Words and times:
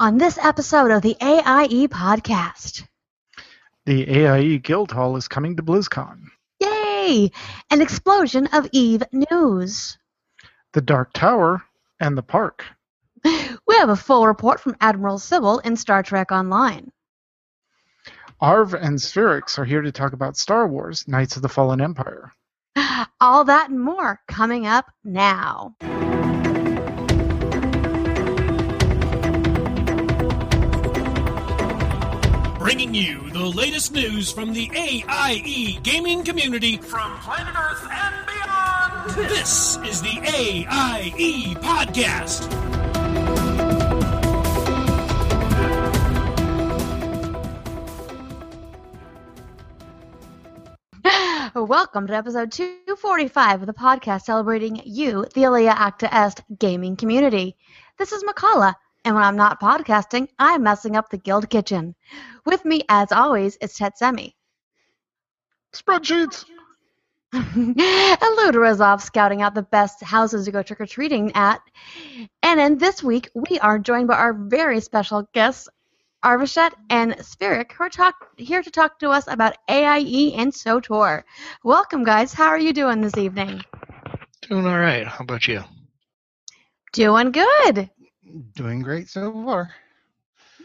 on 0.00 0.16
this 0.16 0.38
episode 0.38 0.90
of 0.90 1.02
the 1.02 1.16
AIE 1.20 1.88
podcast. 1.88 2.86
The 3.84 4.08
AIE 4.08 4.58
Guildhall 4.58 5.16
is 5.16 5.28
coming 5.28 5.56
to 5.56 5.62
BlizzCon. 5.62 6.26
Yay! 6.60 7.30
An 7.70 7.80
explosion 7.80 8.46
of 8.52 8.68
EVE 8.72 9.02
news. 9.12 9.98
The 10.72 10.80
Dark 10.80 11.12
Tower 11.12 11.62
and 12.00 12.16
the 12.16 12.22
park. 12.22 12.64
We 13.66 13.76
have 13.76 13.90
a 13.90 13.96
full 13.96 14.26
report 14.26 14.60
from 14.60 14.76
Admiral 14.80 15.18
Cybyl 15.18 15.58
in 15.58 15.76
Star 15.76 16.02
Trek 16.02 16.32
Online. 16.32 16.90
Arv 18.40 18.74
and 18.74 18.98
Sferics 18.98 19.58
are 19.58 19.64
here 19.64 19.82
to 19.82 19.92
talk 19.92 20.14
about 20.14 20.36
Star 20.36 20.66
Wars 20.66 21.06
Knights 21.06 21.36
of 21.36 21.42
the 21.42 21.48
Fallen 21.48 21.80
Empire. 21.80 22.32
All 23.20 23.44
that 23.44 23.70
and 23.70 23.80
more 23.80 24.20
coming 24.26 24.66
up 24.66 24.90
now. 25.04 25.74
Bringing 32.78 32.94
you 32.94 33.30
the 33.30 33.40
latest 33.40 33.92
news 33.92 34.30
from 34.30 34.52
the 34.52 34.70
AIE 34.72 35.80
gaming 35.82 36.22
community 36.22 36.76
from 36.76 37.18
planet 37.18 37.56
Earth 37.56 37.88
and 37.90 38.24
beyond. 38.24 39.10
This 39.28 39.78
is 39.78 40.00
the 40.00 40.20
AIE 40.22 41.56
Podcast. 41.56 42.46
Welcome 51.56 52.06
to 52.06 52.14
episode 52.14 52.52
245 52.52 53.62
of 53.62 53.66
the 53.66 53.74
podcast 53.74 54.22
celebrating 54.22 54.80
you, 54.84 55.26
the 55.34 55.42
Alea 55.42 55.72
Iacta 55.72 56.08
Est 56.12 56.44
gaming 56.56 56.94
community. 56.94 57.56
This 57.98 58.12
is 58.12 58.22
Mkallah, 58.22 58.76
and 59.04 59.14
when 59.14 59.24
I'm 59.24 59.36
not 59.36 59.60
podcasting, 59.60 60.28
I'm 60.38 60.62
messing 60.62 60.96
up 60.96 61.10
the 61.10 61.18
guild 61.18 61.48
kitchen. 61.48 61.94
With 62.44 62.64
me, 62.64 62.82
as 62.88 63.12
always, 63.12 63.56
is 63.56 63.76
Tetsemi. 63.76 64.34
Spreadsheets! 65.72 66.44
and 67.32 67.76
Ludorazov 67.76 69.02
scouting 69.02 69.42
out 69.42 69.54
the 69.54 69.62
best 69.62 70.02
houses 70.02 70.46
to 70.46 70.52
go 70.52 70.62
trick 70.62 70.80
or 70.80 70.86
treating 70.86 71.30
at. 71.34 71.60
And 72.42 72.58
then 72.58 72.78
this 72.78 73.02
week, 73.02 73.30
we 73.34 73.58
are 73.58 73.78
joined 73.78 74.08
by 74.08 74.16
our 74.16 74.32
very 74.32 74.80
special 74.80 75.28
guests, 75.34 75.68
Arveshet 76.24 76.72
and 76.88 77.12
Sferics, 77.18 77.72
who 77.72 77.84
are 77.84 77.90
talk- 77.90 78.28
here 78.38 78.62
to 78.62 78.70
talk 78.70 78.98
to 79.00 79.10
us 79.10 79.28
about 79.28 79.56
AIE 79.68 80.32
and 80.36 80.52
SWTOR. 80.52 81.22
Welcome, 81.62 82.02
guys. 82.02 82.32
How 82.32 82.48
are 82.48 82.58
you 82.58 82.72
doing 82.72 83.02
this 83.02 83.16
evening? 83.18 83.62
Doing 84.42 84.66
all 84.66 84.78
right. 84.78 85.06
How 85.06 85.22
about 85.22 85.46
you? 85.46 85.62
Doing 86.92 87.30
good. 87.32 87.90
Doing 88.54 88.82
great 88.82 89.08
so 89.08 89.32
far. 89.32 89.70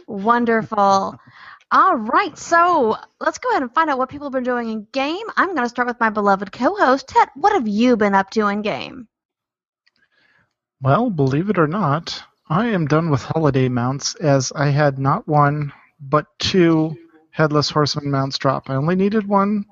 Wonderful. 0.07 1.19
All 1.71 1.95
right, 1.95 2.37
so 2.37 2.97
let's 3.19 3.39
go 3.39 3.49
ahead 3.49 3.63
and 3.63 3.73
find 3.73 3.89
out 3.89 3.97
what 3.97 4.09
people 4.09 4.27
have 4.27 4.33
been 4.33 4.43
doing 4.43 4.69
in 4.69 4.87
game. 4.91 5.25
I'm 5.37 5.49
going 5.55 5.63
to 5.63 5.69
start 5.69 5.87
with 5.87 5.99
my 5.99 6.09
beloved 6.09 6.51
co-host 6.51 7.07
Ted. 7.07 7.29
What 7.35 7.53
have 7.53 7.67
you 7.67 7.97
been 7.97 8.13
up 8.13 8.29
to 8.31 8.47
in 8.47 8.61
game? 8.61 9.07
Well, 10.81 11.09
believe 11.09 11.49
it 11.49 11.57
or 11.57 11.67
not, 11.67 12.21
I 12.49 12.67
am 12.67 12.85
done 12.85 13.09
with 13.09 13.23
holiday 13.23 13.69
mounts 13.69 14.15
as 14.15 14.51
I 14.53 14.67
had 14.67 14.99
not 14.99 15.27
one, 15.27 15.71
but 15.99 16.27
two 16.39 16.95
Headless 17.31 17.71
Horseman 17.71 18.11
mounts 18.11 18.37
drop. 18.37 18.69
I 18.69 18.75
only 18.75 18.95
needed 18.95 19.27
one, 19.27 19.65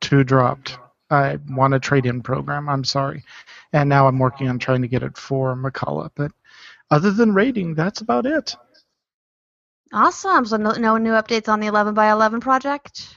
two 0.00 0.24
dropped. 0.24 0.78
I 1.10 1.38
want 1.48 1.74
a 1.74 1.78
trade 1.78 2.06
in 2.06 2.22
program, 2.22 2.68
I'm 2.68 2.82
sorry. 2.82 3.22
And 3.72 3.88
now 3.88 4.08
I'm 4.08 4.18
working 4.18 4.48
on 4.48 4.58
trying 4.58 4.82
to 4.82 4.88
get 4.88 5.04
it 5.04 5.16
for 5.16 5.54
Mkallah. 5.54 6.10
But 6.16 6.32
other 6.90 7.10
than 7.10 7.34
raiding, 7.34 7.74
that's 7.74 8.00
about 8.00 8.26
it. 8.26 8.54
Awesome. 9.92 10.46
So 10.46 10.56
no, 10.56 10.72
no 10.72 10.96
new 10.96 11.12
updates 11.12 11.48
on 11.48 11.60
the 11.60 11.66
11 11.66 11.94
by 11.94 12.10
11 12.10 12.40
project. 12.40 13.16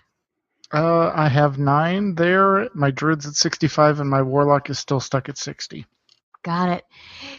Uh, 0.71 1.11
I 1.13 1.27
have 1.27 1.57
nine 1.57 2.15
there. 2.15 2.69
My 2.75 2.91
druid's 2.91 3.25
at 3.25 3.33
65, 3.33 3.99
and 3.99 4.09
my 4.09 4.21
warlock 4.21 4.69
is 4.69 4.77
still 4.77 4.99
stuck 4.99 5.27
at 5.27 5.37
60. 5.37 5.85
Got 6.43 6.69
it. 6.69 6.85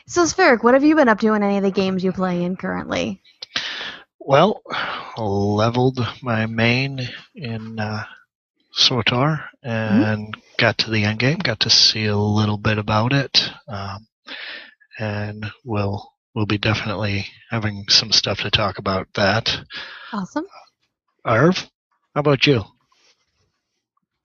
So 0.07 0.25
Sferics, 0.25 0.63
what 0.63 0.75
have 0.75 0.85
you 0.85 0.97
been 0.97 1.09
up 1.09 1.21
to 1.21 1.33
in 1.35 1.43
any 1.43 1.57
of 1.57 1.63
the 1.63 1.71
games 1.71 2.05
you 2.05 2.13
play 2.13 2.43
in 2.43 2.57
currently? 2.57 3.23
Well, 4.19 4.61
leveled 5.17 5.99
my 6.23 6.47
main 6.47 7.09
in 7.35 7.79
uh, 7.79 8.05
SWTOR 8.79 9.43
and 9.63 10.37
got 10.59 10.79
to 10.79 10.91
the 10.91 11.05
end 11.05 11.19
game. 11.21 11.39
Got 11.39 11.61
to 11.61 11.71
see 11.71 12.07
a 12.07 12.17
little 12.17 12.59
bit 12.59 12.79
about 12.79 13.13
it, 13.13 13.51
um, 13.67 14.07
and 14.99 15.51
we'll 15.65 16.10
we'll 16.35 16.47
be 16.47 16.59
definitely 16.59 17.27
having 17.51 17.85
some 17.89 18.13
stuff 18.13 18.41
to 18.41 18.51
talk 18.51 18.79
about 18.79 19.09
that. 19.15 19.65
Awesome. 20.13 20.47
Arv, 21.25 21.69
how 22.15 22.21
about 22.21 22.47
you? 22.47 22.65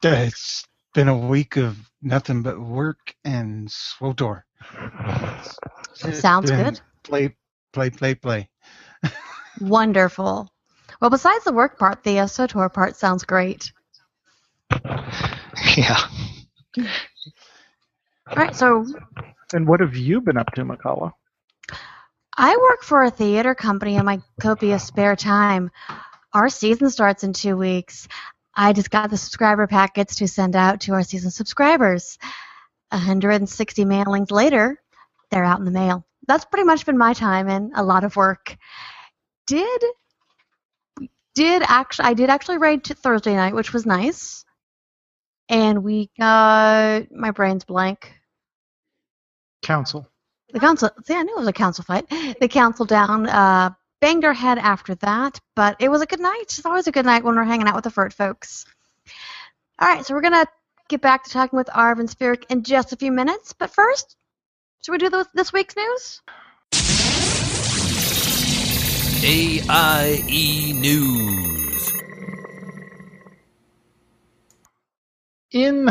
It's 0.04 0.66
been 0.94 1.08
a 1.08 1.18
week 1.18 1.58
of 1.58 1.78
nothing 2.02 2.42
but 2.42 2.60
work 2.60 3.16
and 3.24 3.68
SWTOR. 3.68 4.44
Sounds 5.96 6.52
good. 6.52 6.80
Play, 7.04 7.36
play, 7.74 7.90
play, 7.90 8.16
play. 8.16 8.50
Wonderful. 9.62 10.50
Well, 11.02 11.10
besides 11.10 11.44
the 11.44 11.54
work 11.54 11.78
part, 11.78 12.04
the 12.04 12.20
uh, 12.20 12.26
SWTOR 12.26 12.72
part 12.74 12.96
sounds 12.96 13.24
great. 13.24 13.72
Yeah. 15.78 15.98
All 16.78 18.36
right, 18.36 18.56
so 18.56 18.86
And 19.54 19.68
what 19.68 19.80
have 19.80 19.96
you 19.96 20.22
been 20.22 20.38
up 20.38 20.52
to, 20.56 20.64
Mkallah? 20.64 21.12
I 22.38 22.57
work 22.57 22.84
for 22.84 23.03
a 23.03 23.12
theater 23.12 23.56
company 23.56 23.96
in 23.96 24.06
my 24.06 24.22
copious 24.41 24.84
spare 24.84 25.16
time. 25.16 25.72
Our 26.34 26.50
season 26.50 26.90
starts 26.90 27.23
in 27.23 27.31
two 27.31 27.56
weeks. 27.56 28.07
I 28.53 28.73
just 28.73 28.91
got 28.91 29.09
the 29.09 29.18
subscriber 29.18 29.68
packets 29.68 30.16
to 30.16 30.28
send 30.28 30.56
out 30.56 30.81
to 30.81 30.94
our 30.94 31.03
season 31.03 31.31
subscribers. 31.31 32.18
160 32.90 33.85
mailings 33.85 34.31
later, 34.31 34.81
they're 35.31 35.44
out 35.44 35.59
in 35.59 35.66
the 35.66 35.72
mail. 35.72 36.06
That's 36.28 36.46
pretty 36.46 36.66
much 36.66 36.85
been 36.85 36.97
my 36.97 37.13
time 37.13 37.47
and 37.47 37.72
a 37.75 37.84
lot 37.84 38.03
of 38.03 38.16
work. 38.16 38.57
Did 39.47 39.81
did 41.35 41.63
actually 41.66 42.06
I 42.06 42.13
did 42.13 42.29
actually 42.29 42.57
write 42.57 42.88
Thursday 42.88 43.35
night, 43.35 43.53
which 43.53 43.73
was 43.73 43.85
nice. 43.85 44.44
And 45.47 45.84
we 45.84 46.09
got 46.17 47.12
my 47.12 47.31
brain's 47.31 47.66
blank. 47.66 48.13
Council. 49.62 50.09
The 50.56 50.62
council, 50.62 50.90
see, 51.04 51.14
I 51.14 51.22
knew 51.24 51.36
it 51.36 51.40
was 51.40 51.50
a 51.50 51.54
council 51.54 51.84
fight. 51.84 52.06
The 52.40 52.48
council 52.48 52.86
down 52.86 53.28
uh, 53.28 53.72
banged 54.00 54.24
our 54.24 54.32
head 54.32 54.58
after 54.58 54.96
that, 54.96 55.38
but 55.54 55.76
it 55.82 55.90
was 55.90 56.02
a 56.02 56.06
good 56.06 56.22
night. 56.22 56.44
It's 56.44 56.66
always 56.66 56.88
a 56.88 56.94
good 56.94 57.04
night 57.06 57.26
when 57.26 57.36
we're 57.36 57.44
hanging 57.44 57.68
out 57.68 57.76
with 57.76 57.84
the 57.84 57.92
Furt 57.92 58.14
folks. 58.14 58.66
All 59.80 59.90
right, 59.90 60.06
so 60.06 60.14
we're 60.14 60.22
going 60.22 60.32
to 60.32 60.48
get 60.88 61.02
back 61.02 61.26
to 61.26 61.30
talking 61.30 61.58
with 61.58 61.70
Arv 61.74 62.00
and 62.00 62.08
Sferics 62.08 62.46
in 62.50 62.64
just 62.64 62.94
a 62.94 62.96
few 62.96 63.12
minutes, 63.12 63.52
but 63.52 63.70
first, 63.70 64.16
should 64.82 64.94
we 64.94 64.98
do 64.98 65.10
the, 65.10 65.28
this 65.34 65.52
week's 65.52 65.76
news? 65.76 66.22
AIE 69.26 70.72
News. 70.74 71.94
In 75.52 75.90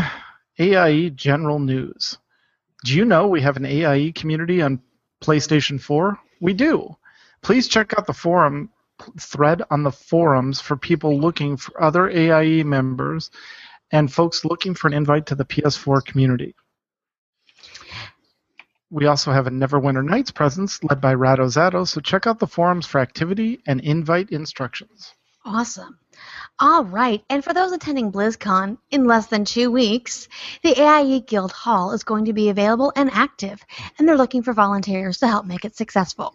AIE 0.58 1.10
General 1.10 1.58
News, 1.58 2.16
do 2.84 2.94
you 2.94 3.06
know 3.06 3.26
we 3.26 3.40
have 3.40 3.56
an 3.56 3.64
AIE 3.64 4.12
community 4.14 4.60
on 4.60 4.82
PlayStation 5.22 5.80
4? 5.80 6.18
We 6.40 6.52
do. 6.52 6.96
Please 7.40 7.66
check 7.66 7.94
out 7.96 8.06
the 8.06 8.12
forum 8.12 8.68
thread 9.18 9.62
on 9.70 9.82
the 9.82 9.90
forums 9.90 10.60
for 10.60 10.76
people 10.76 11.18
looking 11.18 11.56
for 11.56 11.82
other 11.82 12.10
AIE 12.10 12.62
members 12.62 13.30
and 13.90 14.12
folks 14.12 14.44
looking 14.44 14.74
for 14.74 14.88
an 14.88 14.92
invite 14.92 15.26
to 15.26 15.34
the 15.34 15.46
PS4 15.46 16.04
community. 16.04 16.54
We 18.90 19.06
also 19.06 19.32
have 19.32 19.46
a 19.46 19.50
Neverwinter 19.50 20.04
Nights 20.04 20.30
presence 20.30 20.84
led 20.84 21.00
by 21.00 21.14
Ratto 21.14 21.46
Zatto, 21.46 21.88
so 21.88 22.02
check 22.02 22.26
out 22.26 22.38
the 22.38 22.46
forums 22.46 22.86
for 22.86 23.00
activity 23.00 23.60
and 23.66 23.80
invite 23.80 24.30
instructions. 24.30 25.14
Awesome. 25.46 25.98
All 26.58 26.84
right, 26.84 27.22
and 27.28 27.44
for 27.44 27.52
those 27.52 27.72
attending 27.72 28.10
BlizzCon 28.10 28.78
in 28.90 29.04
less 29.04 29.26
than 29.26 29.44
two 29.44 29.70
weeks, 29.70 30.26
the 30.62 30.80
AIE 30.80 31.20
Guild 31.20 31.52
Hall 31.52 31.92
is 31.92 32.02
going 32.02 32.24
to 32.26 32.32
be 32.32 32.48
available 32.48 32.92
and 32.96 33.10
active, 33.10 33.62
and 33.98 34.08
they're 34.08 34.16
looking 34.16 34.42
for 34.42 34.54
volunteers 34.54 35.18
to 35.18 35.26
help 35.26 35.44
make 35.44 35.66
it 35.66 35.76
successful. 35.76 36.34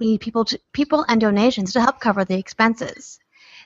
We 0.00 0.06
need 0.06 0.20
people, 0.20 0.44
to, 0.46 0.58
people 0.72 1.04
and 1.06 1.20
donations 1.20 1.74
to 1.74 1.80
help 1.80 2.00
cover 2.00 2.24
the 2.24 2.38
expenses. 2.38 3.20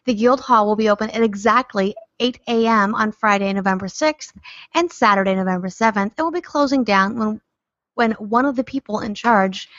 The 0.05 0.15
Guild 0.15 0.41
Hall 0.41 0.67
will 0.67 0.77
be 0.77 0.91
open 0.91 1.09
at 1.11 1.23
exactly 1.23 1.95
8 2.21 2.41
a.m. 2.47 2.95
on 2.95 3.13
Friday, 3.13 3.51
November 3.55 3.87
6th, 3.87 4.35
and 4.75 4.93
Saturday, 4.93 5.35
November 5.35 5.69
7th, 5.69 5.97
and 5.97 6.13
will 6.19 6.31
be 6.31 6.43
closing 6.43 6.85
down 6.85 7.19
when, 7.19 7.41
when 7.95 8.13
one 8.13 8.45
of 8.45 8.57
the 8.57 8.65
people 8.65 9.01
in 9.01 9.15
charge 9.15 9.71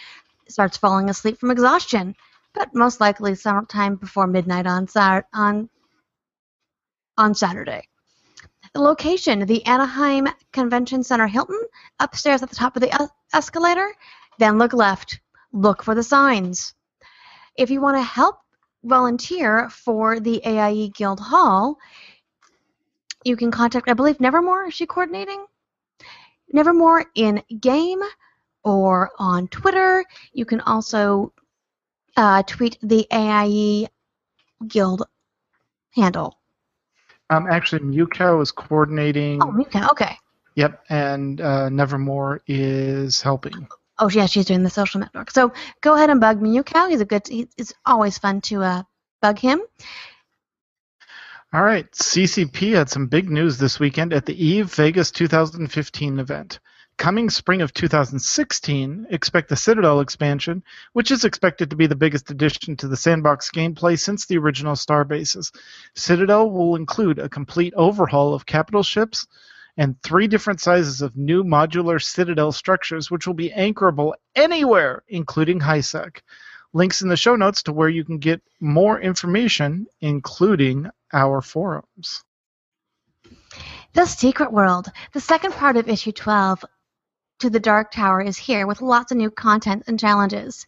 starts 0.48 0.78
falling 0.78 1.10
asleep 1.10 1.40
from 1.40 1.52
exhaustion, 1.52 2.16
but 2.56 2.74
most 2.74 3.00
likely 3.02 3.36
sometime 3.36 3.96
before 3.96 4.28
midnight 4.28 4.66
on 4.66 4.88
Sat- 4.88 5.28
on 5.34 5.70
on 7.18 7.36
Saturday. 7.36 7.88
The 8.74 8.82
location, 8.82 9.46
the 9.46 9.66
Anaheim 9.66 10.28
Convention 10.52 11.04
Center 11.04 11.28
Hilton, 11.28 11.62
upstairs 12.00 12.44
at 12.44 12.50
the 12.50 12.56
top 12.56 12.76
of 12.76 12.82
the 12.82 13.10
escalator. 13.34 13.94
Then 14.38 14.58
look 14.58 14.74
left. 14.74 15.20
Look 15.54 15.84
for 15.84 15.96
the 15.96 16.04
signs. 16.04 16.74
If 17.58 17.70
you 17.70 17.80
want 17.80 17.98
to 17.98 18.04
help 18.04 18.38
volunteer 18.84 19.70
for 19.70 20.20
the 20.20 20.42
AIE 20.46 20.90
Guild 20.94 21.22
Hall, 21.22 21.78
you 23.24 23.38
can 23.38 23.50
contact, 23.50 23.90
I 23.90 23.94
believe, 23.94 24.20
Nevermore. 24.20 24.68
Is 24.68 24.74
she 24.74 24.86
coordinating? 24.86 25.46
Nevermore 26.52 27.06
in 27.16 27.42
game 27.60 28.02
or 28.64 29.12
on 29.18 29.48
Twitter. 29.48 30.04
You 30.34 30.46
can 30.46 30.60
also 30.62 31.32
uh, 32.16 32.44
tweet 32.44 32.78
the 32.82 33.08
AIE 33.12 33.88
Guild 34.68 35.04
handle. 35.92 36.40
Um, 37.30 37.48
actually, 37.50 37.82
Muko 37.82 38.42
is 38.42 38.52
coordinating. 38.52 39.42
Oh, 39.42 39.52
Mika. 39.52 39.90
Okay. 39.92 40.16
Yep, 40.56 40.84
and 40.90 41.42
uh, 41.42 41.70
Nevermore 41.70 42.42
is 42.48 43.22
helping. 43.22 43.68
Oh, 44.00 44.10
yeah, 44.10 44.26
she's 44.26 44.46
doing 44.46 44.64
the 44.64 44.70
social 44.70 45.00
network. 45.02 45.32
So 45.32 45.52
go 45.82 45.96
ahead 45.96 46.10
and 46.10 46.22
bug 46.22 46.40
Miyuko. 46.42 46.90
He's 46.90 47.02
a 47.02 47.06
good. 47.06 47.28
he- 47.28 47.50
It's 47.58 47.74
always 47.86 48.18
fun 48.18 48.42
to 48.42 48.62
uh, 48.64 48.84
bug 49.22 49.40
him. 49.40 49.62
All 51.54 51.64
right, 51.64 51.90
CCP 51.92 52.74
had 52.76 52.90
some 52.90 53.08
big 53.08 53.30
news 53.30 53.58
this 53.58 53.80
weekend 53.80 54.12
at 54.14 54.26
the 54.26 54.34
EVE 54.46 54.74
Vegas 54.74 55.12
2015 55.12 56.20
event. 56.20 56.60
Coming 56.98 57.30
spring 57.30 57.62
of 57.62 57.74
2016, 57.74 59.08
expect 59.10 59.50
the 59.50 59.56
Citadel 59.56 60.00
expansion, 60.00 60.64
which 60.94 61.12
is 61.12 61.26
expected 61.26 61.70
to 61.70 61.76
be 61.76 61.88
the 61.88 61.96
biggest 61.96 62.32
addition 62.32 62.78
to 62.78 62.88
the 62.88 62.96
sandbox 62.98 63.52
gameplay 63.52 64.00
since 64.00 64.26
the 64.26 64.38
original 64.38 64.76
Starbases. 64.76 65.52
Citadel 65.94 66.50
will 66.50 66.78
include 66.78 67.20
a 67.20 67.30
complete 67.30 67.74
overhaul 67.76 68.34
of 68.34 68.46
capital 68.46 68.82
ships 68.82 69.28
and 69.78 70.02
three 70.02 70.28
different 70.28 70.62
sizes 70.62 71.02
of 71.02 71.18
new 71.18 71.44
modular 71.44 72.02
Citadel 72.02 72.54
structures, 72.54 73.12
which 73.12 73.28
will 73.28 73.34
be 73.34 73.52
anchorable 73.52 74.14
anywhere, 74.36 75.04
including 75.10 75.60
HISEC. 75.60 76.22
Links 76.74 77.02
in 77.02 77.10
the 77.10 77.18
show 77.18 77.36
notes 77.36 77.64
to 77.64 77.74
where 77.74 77.90
you 77.90 78.06
can 78.06 78.20
get 78.20 78.42
more 78.60 79.00
information, 79.00 79.86
including 80.02 80.90
our 81.14 81.42
forums. 81.42 82.24
The 83.94 84.06
Secret 84.06 84.52
World, 84.52 84.92
the 85.14 85.22
second 85.22 85.54
part 85.54 85.78
of 85.78 85.88
issue 85.88 86.12
12 86.12 86.66
to 87.40 87.50
the 87.50 87.60
Dark 87.60 87.92
Tower, 87.92 88.22
is 88.22 88.38
here 88.38 88.66
with 88.66 88.82
lots 88.82 89.12
of 89.12 89.18
new 89.18 89.30
content 89.30 89.84
and 89.88 90.00
challenges. 90.00 90.66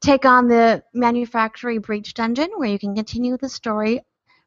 Take 0.00 0.24
on 0.24 0.48
the 0.48 0.82
Manufactory 0.94 1.78
Breach 1.78 2.14
Dungeon, 2.14 2.50
where 2.56 2.68
you 2.68 2.78
can 2.78 2.94
continue 2.94 3.36
the 3.36 3.48
story 3.48 4.02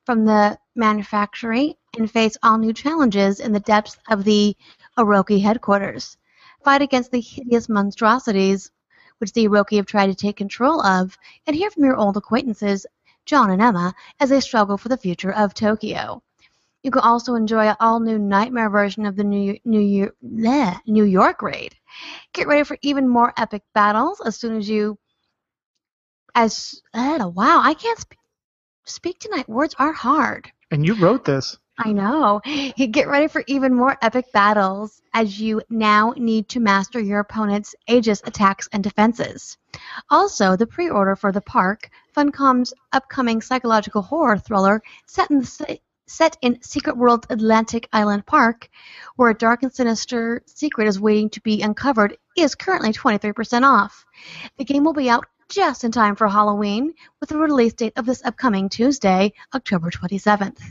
from 0.05 0.25
the 0.25 0.57
Manufactory 0.75 1.77
and 1.97 2.09
face 2.09 2.37
all 2.41 2.57
new 2.57 2.73
challenges 2.73 3.39
in 3.39 3.51
the 3.51 3.59
depths 3.59 3.97
of 4.09 4.23
the 4.23 4.55
Orochi 4.97 5.41
headquarters. 5.41 6.17
Fight 6.63 6.81
against 6.81 7.11
the 7.11 7.21
hideous 7.21 7.67
monstrosities 7.67 8.71
which 9.17 9.33
the 9.33 9.47
Orochi 9.47 9.75
have 9.77 9.85
tried 9.85 10.07
to 10.07 10.15
take 10.15 10.37
control 10.37 10.81
of, 10.81 11.17
and 11.45 11.55
hear 11.55 11.69
from 11.69 11.83
your 11.83 11.95
old 11.95 12.17
acquaintances, 12.17 12.85
John 13.25 13.51
and 13.51 13.61
Emma, 13.61 13.93
as 14.19 14.29
they 14.29 14.39
struggle 14.39 14.77
for 14.77 14.89
the 14.89 14.97
future 14.97 15.31
of 15.31 15.53
Tokyo. 15.53 16.23
You 16.83 16.89
can 16.91 17.01
also 17.03 17.35
enjoy 17.35 17.67
an 17.67 17.75
all-new 17.79 18.17
nightmare 18.17 18.69
version 18.69 19.05
of 19.05 19.15
the 19.15 19.23
New, 19.23 19.57
New, 19.65 19.79
Year, 19.79 20.13
bleh, 20.23 20.79
New 20.87 21.03
York 21.03 21.41
raid. 21.41 21.75
Get 22.33 22.47
ready 22.47 22.63
for 22.63 22.77
even 22.81 23.07
more 23.07 23.33
epic 23.37 23.61
battles 23.73 24.19
as 24.21 24.37
soon 24.37 24.57
as 24.57 24.67
you. 24.67 24.97
As 26.33 26.81
uh, 26.93 27.29
wow, 27.35 27.61
I 27.61 27.75
can't 27.75 27.99
sp- 28.01 28.17
speak 28.85 29.19
tonight. 29.19 29.47
Words 29.47 29.75
are 29.77 29.93
hard. 29.93 30.51
And 30.71 30.85
you 30.85 30.95
wrote 30.95 31.25
this. 31.25 31.57
I 31.77 31.91
know. 31.91 32.41
Get 32.75 33.07
ready 33.07 33.27
for 33.27 33.43
even 33.47 33.73
more 33.73 33.97
epic 34.01 34.31
battles 34.31 35.01
as 35.13 35.39
you 35.39 35.61
now 35.69 36.13
need 36.15 36.49
to 36.49 36.59
master 36.59 36.99
your 36.99 37.19
opponent's 37.19 37.75
Aegis 37.87 38.21
attacks 38.25 38.67
and 38.71 38.83
defenses. 38.83 39.57
Also, 40.09 40.55
the 40.55 40.67
pre-order 40.67 41.15
for 41.15 41.31
The 41.31 41.41
Park, 41.41 41.89
Funcom's 42.15 42.73
upcoming 42.91 43.41
psychological 43.41 44.01
horror 44.01 44.37
thriller 44.37 44.81
set 45.05 45.29
in 45.31 45.39
the 45.39 45.79
set 46.11 46.37
in 46.41 46.61
Secret 46.61 46.97
World 46.97 47.25
Atlantic 47.29 47.87
Island 47.93 48.25
Park, 48.25 48.69
where 49.15 49.29
a 49.29 49.37
dark 49.37 49.63
and 49.63 49.73
sinister 49.73 50.43
secret 50.45 50.87
is 50.87 50.99
waiting 50.99 51.29
to 51.31 51.41
be 51.41 51.61
uncovered, 51.61 52.17
is 52.37 52.55
currently 52.55 52.91
23% 52.91 53.63
off. 53.63 54.05
The 54.57 54.65
game 54.65 54.83
will 54.83 54.93
be 54.93 55.09
out 55.09 55.25
just 55.49 55.83
in 55.83 55.91
time 55.91 56.15
for 56.15 56.27
Halloween, 56.27 56.93
with 57.19 57.31
a 57.31 57.37
release 57.37 57.73
date 57.73 57.93
of 57.95 58.05
this 58.05 58.23
upcoming 58.23 58.69
Tuesday, 58.69 59.33
October 59.53 59.89
27th. 59.89 60.61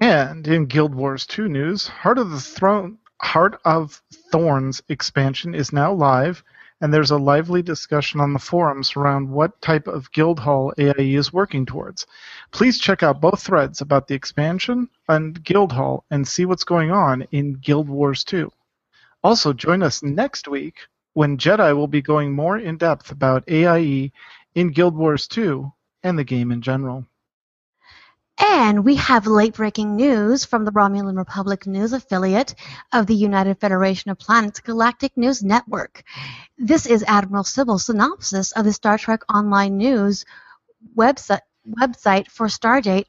And 0.00 0.46
in 0.46 0.66
Guild 0.66 0.94
Wars 0.94 1.26
2 1.26 1.48
news, 1.48 1.88
Heart 1.88 2.18
of 2.18 2.30
the 2.30 2.40
Throne 2.40 2.98
Heart 3.20 3.60
of 3.64 4.00
Thorns 4.30 4.82
expansion 4.88 5.54
is 5.54 5.72
now 5.72 5.92
live, 5.92 6.44
and 6.80 6.94
there's 6.94 7.10
a 7.10 7.18
lively 7.18 7.62
discussion 7.62 8.20
on 8.20 8.32
the 8.32 8.38
forums 8.38 8.94
around 8.94 9.28
what 9.28 9.60
type 9.60 9.88
of 9.88 10.10
guild 10.12 10.38
hall 10.38 10.72
AIE 10.78 11.14
is 11.16 11.32
working 11.32 11.66
towards. 11.66 12.06
Please 12.52 12.78
check 12.78 13.02
out 13.02 13.20
both 13.20 13.42
threads 13.42 13.80
about 13.80 14.06
the 14.06 14.14
expansion 14.14 14.88
and 15.08 15.42
guild 15.42 15.72
hall 15.72 16.04
and 16.10 16.26
see 16.26 16.44
what's 16.44 16.64
going 16.64 16.90
on 16.90 17.22
in 17.32 17.54
Guild 17.54 17.88
Wars 17.88 18.22
2. 18.24 18.50
Also, 19.24 19.52
join 19.52 19.82
us 19.82 20.02
next 20.02 20.46
week 20.46 20.76
when 21.14 21.36
Jedi 21.36 21.74
will 21.74 21.88
be 21.88 22.00
going 22.00 22.32
more 22.32 22.58
in 22.58 22.76
depth 22.76 23.10
about 23.10 23.42
AIE 23.48 24.12
in 24.54 24.68
Guild 24.68 24.94
Wars 24.94 25.26
2 25.26 25.72
and 26.04 26.16
the 26.16 26.22
game 26.22 26.52
in 26.52 26.62
general. 26.62 27.04
And 28.40 28.84
we 28.84 28.94
have 28.96 29.26
late 29.26 29.54
breaking 29.54 29.96
news 29.96 30.44
from 30.44 30.64
the 30.64 30.70
Romulan 30.70 31.16
Republic 31.16 31.66
News 31.66 31.92
affiliate 31.92 32.54
of 32.92 33.06
the 33.06 33.14
United 33.14 33.58
Federation 33.58 34.10
of 34.12 34.18
Planets 34.18 34.60
Galactic 34.60 35.16
News 35.16 35.42
Network. 35.42 36.04
This 36.56 36.86
is 36.86 37.04
Admiral 37.06 37.42
Cybyl's 37.42 37.86
synopsis 37.86 38.52
of 38.52 38.64
the 38.64 38.72
Star 38.72 38.96
Trek 38.96 39.22
Online 39.32 39.76
News 39.76 40.24
website, 40.96 41.40
website 41.68 42.28
for 42.28 42.46
Stardate 42.46 43.06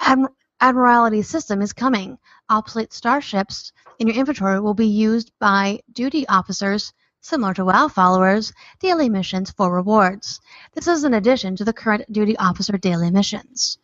Adm- 0.00 0.28
Admiralty 0.60 1.22
system 1.22 1.62
is 1.62 1.72
coming. 1.72 2.18
Obsolete 2.50 2.92
starships 2.92 3.72
in 3.98 4.08
your 4.08 4.16
inventory 4.16 4.60
will 4.60 4.74
be 4.74 4.86
used 4.86 5.32
by 5.38 5.80
duty 5.92 6.28
officers 6.28 6.92
similar 7.24 7.54
to 7.54 7.64
WoW 7.64 7.88
followers, 7.88 8.52
daily 8.80 9.08
missions 9.08 9.50
for 9.50 9.72
rewards. 9.72 10.42
This 10.74 10.86
is 10.86 11.04
in 11.04 11.14
addition 11.14 11.56
to 11.56 11.64
the 11.64 11.72
current 11.72 12.12
duty 12.12 12.36
officer 12.36 12.76
daily 12.76 13.10
missions. 13.10 13.78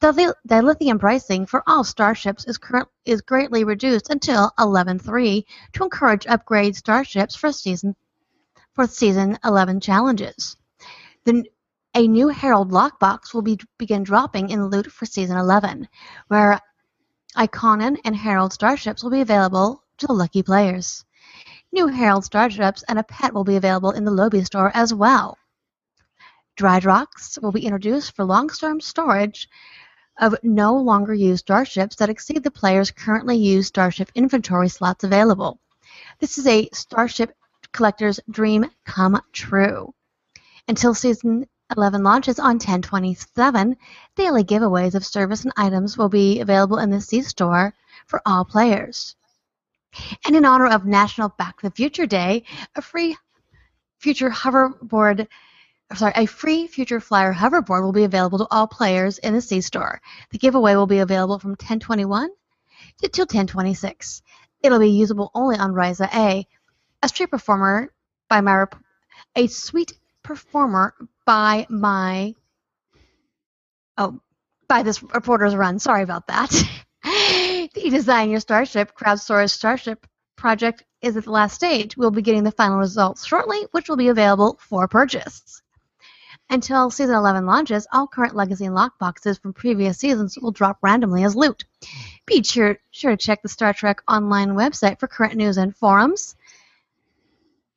The, 0.00 0.12
li- 0.12 0.60
lithium 0.60 0.98
pricing 0.98 1.46
for 1.46 1.62
all 1.68 1.84
starships 1.84 2.46
is, 2.46 2.58
current, 2.58 2.88
is 3.04 3.20
greatly 3.20 3.62
reduced 3.62 4.10
until 4.10 4.50
11.3 4.58 5.44
to 5.74 5.84
encourage 5.84 6.26
upgrade 6.26 6.74
starships 6.74 7.36
for 7.36 7.52
season 7.52 7.94
for 8.72 8.88
season 8.88 9.38
11 9.44 9.80
challenges. 9.80 10.56
The, 11.24 11.44
a 11.94 12.08
new 12.08 12.28
Herald 12.28 12.72
lockbox 12.72 13.32
will 13.32 13.42
be, 13.42 13.60
begin 13.78 14.02
dropping 14.02 14.50
in 14.50 14.66
loot 14.66 14.90
for 14.90 15.06
season 15.06 15.36
11, 15.36 15.86
where 16.26 16.58
Iconian 17.36 17.98
and 18.04 18.16
Herald 18.16 18.52
starships 18.52 19.04
will 19.04 19.10
be 19.10 19.20
available 19.20 19.84
to 19.98 20.08
the 20.08 20.12
lucky 20.12 20.42
players. 20.42 21.04
New 21.72 21.86
Herald 21.86 22.24
starships 22.24 22.82
and 22.88 22.98
a 22.98 23.04
pet 23.04 23.32
will 23.32 23.44
be 23.44 23.56
available 23.56 23.92
in 23.92 24.04
the 24.04 24.10
Lobi 24.10 24.42
store 24.44 24.72
as 24.74 24.92
well. 24.92 25.38
Dry 26.56 26.80
docks 26.80 27.38
will 27.40 27.52
be 27.52 27.64
introduced 27.64 28.16
for 28.16 28.24
long-term 28.24 28.80
storage 28.80 29.48
of 30.18 30.34
no 30.42 30.76
longer 30.76 31.14
used 31.14 31.44
starships 31.44 31.96
that 31.96 32.10
exceed 32.10 32.42
the 32.42 32.50
player's 32.50 32.90
currently 32.90 33.36
used 33.36 33.68
starship 33.68 34.10
inventory 34.14 34.68
slots 34.68 35.04
available. 35.04 35.60
This 36.18 36.38
is 36.38 36.46
a 36.46 36.68
Starship 36.72 37.34
collector's 37.72 38.18
dream 38.28 38.66
come 38.84 39.20
true. 39.32 39.94
Until 40.66 40.92
season 40.92 41.46
11 41.76 42.02
launches 42.02 42.40
on 42.40 42.54
1027, 42.54 43.76
daily 44.16 44.42
giveaways 44.42 44.94
of 44.96 45.06
service 45.06 45.44
and 45.44 45.52
items 45.56 45.96
will 45.96 46.08
be 46.08 46.40
available 46.40 46.78
in 46.78 46.90
the 46.90 47.00
C 47.00 47.22
store 47.22 47.72
for 48.06 48.20
all 48.26 48.44
players. 48.44 49.14
And 50.24 50.36
in 50.36 50.44
honor 50.44 50.66
of 50.66 50.84
National 50.84 51.28
Back 51.28 51.60
to 51.60 51.68
the 51.68 51.74
Future 51.74 52.06
Day, 52.06 52.44
a 52.74 52.82
free 52.82 53.16
future 53.98 54.30
hoverboard 54.30 55.26
sorry, 55.94 56.12
a 56.16 56.26
free 56.26 56.66
future 56.66 57.00
flyer 57.00 57.32
hoverboard 57.32 57.82
will 57.82 57.92
be 57.92 58.04
available 58.04 58.38
to 58.38 58.46
all 58.50 58.66
players 58.66 59.18
in 59.18 59.34
the 59.34 59.40
C 59.40 59.60
store. 59.60 60.00
The 60.30 60.38
giveaway 60.38 60.74
will 60.74 60.86
be 60.86 60.98
available 60.98 61.38
from 61.38 61.50
1021 61.50 62.28
to 62.28 63.06
1026. 63.06 64.22
It'll 64.62 64.78
be 64.78 64.90
usable 64.90 65.30
only 65.34 65.56
on 65.56 65.72
Risa 65.72 66.08
A. 66.14 66.46
A 67.02 67.08
street 67.08 67.30
performer 67.30 67.92
by 68.28 68.40
my 68.40 68.54
rep- 68.54 68.76
a 69.34 69.46
sweet 69.46 69.92
performer 70.22 70.94
by 71.24 71.66
my 71.70 72.34
oh 73.96 74.20
by 74.68 74.82
this 74.82 75.02
reporter's 75.02 75.56
run. 75.56 75.78
Sorry 75.78 76.02
about 76.02 76.26
that. 76.28 76.52
the 77.74 77.88
Design 77.88 78.30
Your 78.30 78.40
Starship 78.40 78.96
crowdsourced 78.96 79.50
starship 79.50 80.06
project 80.36 80.82
is 81.02 81.16
at 81.16 81.24
the 81.24 81.30
last 81.30 81.54
stage. 81.54 81.96
We'll 81.96 82.10
be 82.10 82.22
getting 82.22 82.42
the 82.42 82.50
final 82.50 82.78
results 82.78 83.24
shortly, 83.24 83.66
which 83.70 83.88
will 83.88 83.96
be 83.96 84.08
available 84.08 84.58
for 84.60 84.88
purchase. 84.88 85.62
Until 86.48 86.90
season 86.90 87.14
11 87.14 87.46
launches, 87.46 87.86
all 87.92 88.08
current 88.08 88.34
legacy 88.34 88.64
lockboxes 88.64 89.40
from 89.40 89.52
previous 89.52 89.98
seasons 89.98 90.36
will 90.36 90.50
drop 90.50 90.78
randomly 90.82 91.22
as 91.22 91.36
loot. 91.36 91.64
Be 92.26 92.42
sure, 92.42 92.78
sure 92.90 93.12
to 93.12 93.16
check 93.16 93.42
the 93.42 93.48
Star 93.48 93.72
Trek 93.72 94.02
online 94.08 94.50
website 94.50 94.98
for 94.98 95.06
current 95.06 95.36
news 95.36 95.56
and 95.56 95.76
forums. 95.76 96.34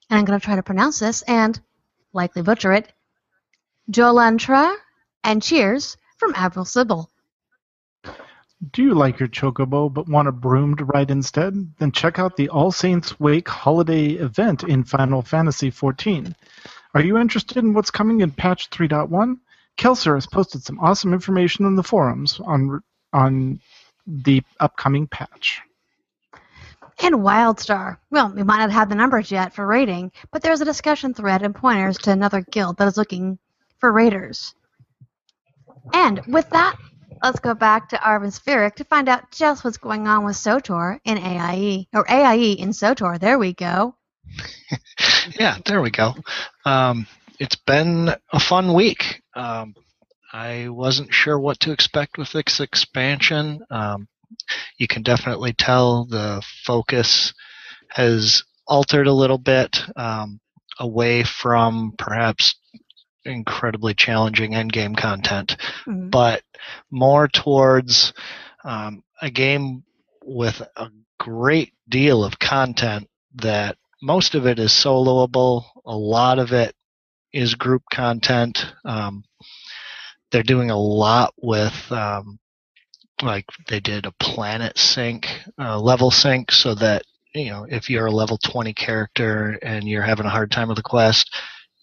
And 0.10 0.18
I'm 0.18 0.26
going 0.26 0.40
to 0.40 0.44
try 0.44 0.56
to 0.56 0.64
pronounce 0.64 1.00
this 1.00 1.22
and 1.24 1.60
likely 2.14 2.42
butcher 2.42 2.74
it. 2.74 2.92
Jolan'tru 3.92 4.76
and 5.24 5.44
cheers 5.44 5.98
from 6.18 6.34
Admiral 6.36 6.66
Cybyl. 6.66 7.10
Do 8.72 8.84
you 8.84 8.94
like 8.94 9.20
your 9.20 9.28
chocobo 9.28 9.92
but 9.92 10.08
want 10.08 10.28
a 10.28 10.32
broom 10.32 10.76
to 10.78 10.86
ride 10.86 11.12
instead? 11.12 11.74
Then 11.80 11.92
check 11.92 12.20
out 12.20 12.38
the 12.38 12.50
All 12.50 12.72
Saints 12.72 13.20
Wake 13.20 13.50
holiday 13.50 14.12
event 14.12 14.64
in 14.64 14.84
Final 14.84 15.22
Fantasy 15.22 15.70
XIV. 15.72 16.34
Are 16.94 17.02
you 17.02 17.18
interested 17.18 17.58
in 17.58 17.74
what's 17.74 17.92
coming 17.92 18.22
in 18.22 18.32
patch 18.32 18.70
3.1? 18.70 19.38
Kelser 19.78 20.16
has 20.16 20.28
posted 20.28 20.64
some 20.64 20.80
awesome 20.80 21.14
information 21.14 21.66
in 21.66 21.76
the 21.76 21.84
forums 21.84 22.40
on 22.40 22.82
on 23.12 23.60
the 24.08 24.44
upcoming 24.60 25.08
patch. 25.08 25.62
And 27.00 27.16
Wildstar. 27.16 27.98
Well, 28.12 28.32
we 28.34 28.44
might 28.44 28.60
not 28.60 28.72
have 28.72 28.90
the 28.90 28.96
numbers 28.96 29.32
yet 29.32 29.54
for 29.54 29.66
rating, 29.66 30.12
but 30.32 30.42
there's 30.42 30.62
a 30.62 30.66
discussion 30.66 31.14
thread 31.14 31.42
and 31.42 31.56
pointers 31.56 31.98
to 32.00 32.12
another 32.12 32.42
guild 32.42 32.78
that 32.78 32.88
is 32.88 32.98
looking 32.98 33.40
for 33.80 33.92
raiders. 33.92 34.54
And 35.92 36.22
with 36.28 36.50
that, 36.52 36.78
let's 37.22 37.40
go 37.40 37.54
back 37.54 37.90
to 37.90 37.98
Arvin 37.98 38.38
Sferics 38.38 38.76
to 38.76 38.84
find 38.84 39.10
out 39.10 39.32
just 39.32 39.64
what's 39.64 39.78
going 39.78 40.08
on 40.08 40.26
with 40.26 40.36
SWTOR 40.36 41.00
in 41.06 41.18
AIE, 41.18 41.88
or 41.94 42.10
AIE 42.10 42.54
in 42.54 42.70
SWTOR. 42.70 43.20
There 43.20 43.38
we 43.38 43.54
go. 43.54 43.96
yeah, 45.40 45.58
there 45.66 45.82
we 45.82 45.92
go. 45.92 46.16
Um, 46.66 47.08
it's 47.40 47.56
been 47.56 48.10
a 48.32 48.40
fun 48.40 48.74
week. 48.74 49.22
Um, 49.36 49.76
I 50.32 50.70
wasn't 50.70 51.14
sure 51.14 51.40
what 51.40 51.60
to 51.62 51.72
expect 51.72 52.18
with 52.18 52.32
this 52.32 52.60
expansion. 52.60 53.62
Um, 53.70 54.08
you 54.78 54.88
can 54.88 55.04
definitely 55.04 55.54
tell 55.54 56.06
the 56.06 56.42
focus 56.66 57.34
has 57.90 58.44
altered 58.68 59.08
a 59.08 59.14
little 59.14 59.38
bit 59.38 59.80
um, 59.96 60.40
away 60.80 61.24
from 61.24 61.94
perhaps 61.98 62.56
incredibly 63.26 63.94
challenging 63.94 64.56
end 64.56 64.72
game 64.72 64.96
content, 64.96 65.56
Mhm. 65.86 66.12
but 66.12 66.44
more 66.92 67.28
towards 67.28 68.14
um, 68.64 69.04
a 69.22 69.30
game 69.30 69.84
with 70.26 70.62
a 70.78 70.90
great 71.20 71.74
deal 71.90 72.24
of 72.24 72.40
content 72.40 73.10
that 73.36 73.78
most 74.02 74.36
of 74.36 74.46
it 74.46 74.60
is 74.60 74.72
soloable, 74.72 75.66
a 75.86 75.96
lot 75.96 76.40
of 76.40 76.52
it 76.54 76.76
is 77.34 77.56
group 77.56 77.84
content. 77.92 78.66
Um, 78.86 79.24
they're 80.32 80.44
doing 80.44 80.72
a 80.72 80.78
lot 80.80 81.34
with 81.42 81.92
um, 81.92 82.40
like 83.22 83.46
they 83.68 83.80
did 83.80 84.06
a 84.06 84.12
planet 84.14 84.78
sync, 84.78 85.28
uh, 85.60 85.80
level 85.80 86.12
sync, 86.12 86.52
so 86.52 86.76
that 86.76 87.04
you 87.34 87.50
know 87.52 87.66
if 87.70 87.90
you're 87.90 88.08
a 88.08 88.12
level 88.12 88.38
20 88.38 88.74
character 88.74 89.58
and 89.62 89.88
you're 89.88 90.02
having 90.04 90.26
a 90.26 90.30
hard 90.30 90.52
time 90.52 90.68
with 90.70 90.80
a 90.80 90.84
quest, 90.84 91.34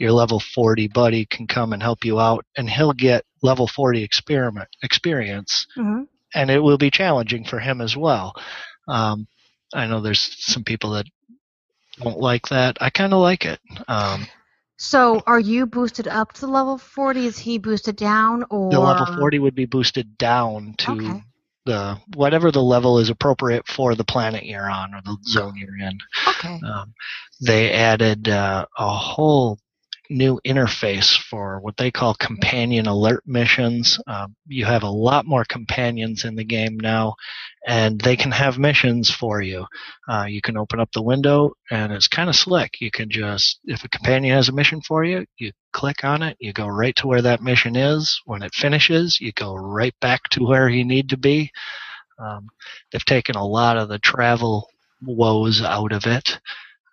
your 0.00 0.12
level 0.12 0.40
40 0.40 0.88
buddy 0.88 1.26
can 1.26 1.46
come 1.46 1.72
and 1.74 1.82
help 1.82 2.04
you 2.04 2.18
out, 2.18 2.44
and 2.56 2.68
he'll 2.68 2.94
get 2.94 3.24
level 3.42 3.66
40 3.68 4.02
experiment 4.02 4.68
experience, 4.82 5.66
Mhm. 5.76 6.08
and 6.34 6.50
it 6.50 6.60
will 6.60 6.78
be 6.78 6.90
challenging 6.90 7.44
for 7.44 7.58
him 7.58 7.80
as 7.80 7.96
well. 7.96 8.34
Um, 8.88 9.26
I 9.74 9.86
know 9.86 10.00
there's 10.00 10.36
some 10.52 10.64
people 10.64 10.90
that 10.92 11.06
don't 11.98 12.18
like 12.18 12.48
that. 12.48 12.78
I 12.80 12.88
kind 12.90 13.12
of 13.12 13.20
like 13.20 13.44
it. 13.44 13.60
Um, 13.88 14.26
So, 14.78 15.22
are 15.26 15.38
you 15.38 15.66
boosted 15.66 16.08
up 16.08 16.32
to 16.34 16.46
level 16.46 16.78
40? 16.78 17.26
Is 17.26 17.38
he 17.38 17.58
boosted 17.58 17.96
down, 17.96 18.44
or 18.48 18.70
the 18.70 18.80
level 18.80 19.04
40 19.04 19.38
would 19.38 19.54
be 19.54 19.66
boosted 19.66 20.16
down 20.16 20.74
to 20.78 20.92
Okay. 20.92 21.22
the 21.66 22.00
whatever 22.14 22.50
the 22.50 22.62
level 22.62 22.98
is 22.98 23.10
appropriate 23.10 23.68
for 23.68 23.94
the 23.94 24.04
planet 24.04 24.46
you're 24.46 24.70
on 24.70 24.94
or 24.94 25.02
the 25.02 25.18
zone 25.24 25.54
you're 25.58 25.76
in. 25.76 25.98
Okay. 26.26 26.58
Um, 26.64 26.94
they 27.42 27.70
added 27.72 28.28
uh, 28.30 28.64
a 28.78 28.88
whole 28.88 29.58
new 30.10 30.40
interface 30.44 31.16
for 31.16 31.60
what 31.60 31.76
they 31.76 31.90
call 31.90 32.14
companion 32.14 32.86
alert 32.86 33.22
missions. 33.26 33.98
Um, 34.06 34.34
you 34.46 34.64
have 34.64 34.82
a 34.82 34.90
lot 34.90 35.24
more 35.24 35.44
companions 35.44 36.24
in 36.24 36.34
the 36.34 36.44
game 36.44 36.78
now, 36.78 37.14
and 37.66 38.00
they 38.00 38.16
can 38.16 38.32
have 38.32 38.58
missions 38.58 39.10
for 39.10 39.40
you. 39.40 39.66
Uh, 40.08 40.26
you 40.28 40.42
can 40.42 40.56
open 40.56 40.80
up 40.80 40.90
the 40.92 41.02
window, 41.02 41.52
and 41.70 41.92
it's 41.92 42.08
kind 42.08 42.28
of 42.28 42.36
slick. 42.36 42.80
You 42.80 42.90
can 42.90 43.08
just, 43.08 43.60
if 43.64 43.84
a 43.84 43.88
companion 43.88 44.34
has 44.34 44.48
a 44.48 44.52
mission 44.52 44.80
for 44.82 45.04
you, 45.04 45.24
you 45.38 45.52
click 45.72 46.04
on 46.04 46.22
it, 46.22 46.36
you 46.40 46.52
go 46.52 46.66
right 46.66 46.96
to 46.96 47.06
where 47.06 47.22
that 47.22 47.42
mission 47.42 47.76
is. 47.76 48.20
When 48.26 48.42
it 48.42 48.54
finishes, 48.54 49.20
you 49.20 49.32
go 49.32 49.54
right 49.54 49.94
back 50.00 50.24
to 50.32 50.44
where 50.44 50.68
you 50.68 50.84
need 50.84 51.08
to 51.10 51.16
be. 51.16 51.52
Um, 52.18 52.48
they've 52.90 53.04
taken 53.04 53.36
a 53.36 53.46
lot 53.46 53.78
of 53.78 53.88
the 53.88 53.98
travel 54.00 54.68
woes 55.02 55.62
out 55.62 55.92
of 55.92 56.06
it. 56.06 56.38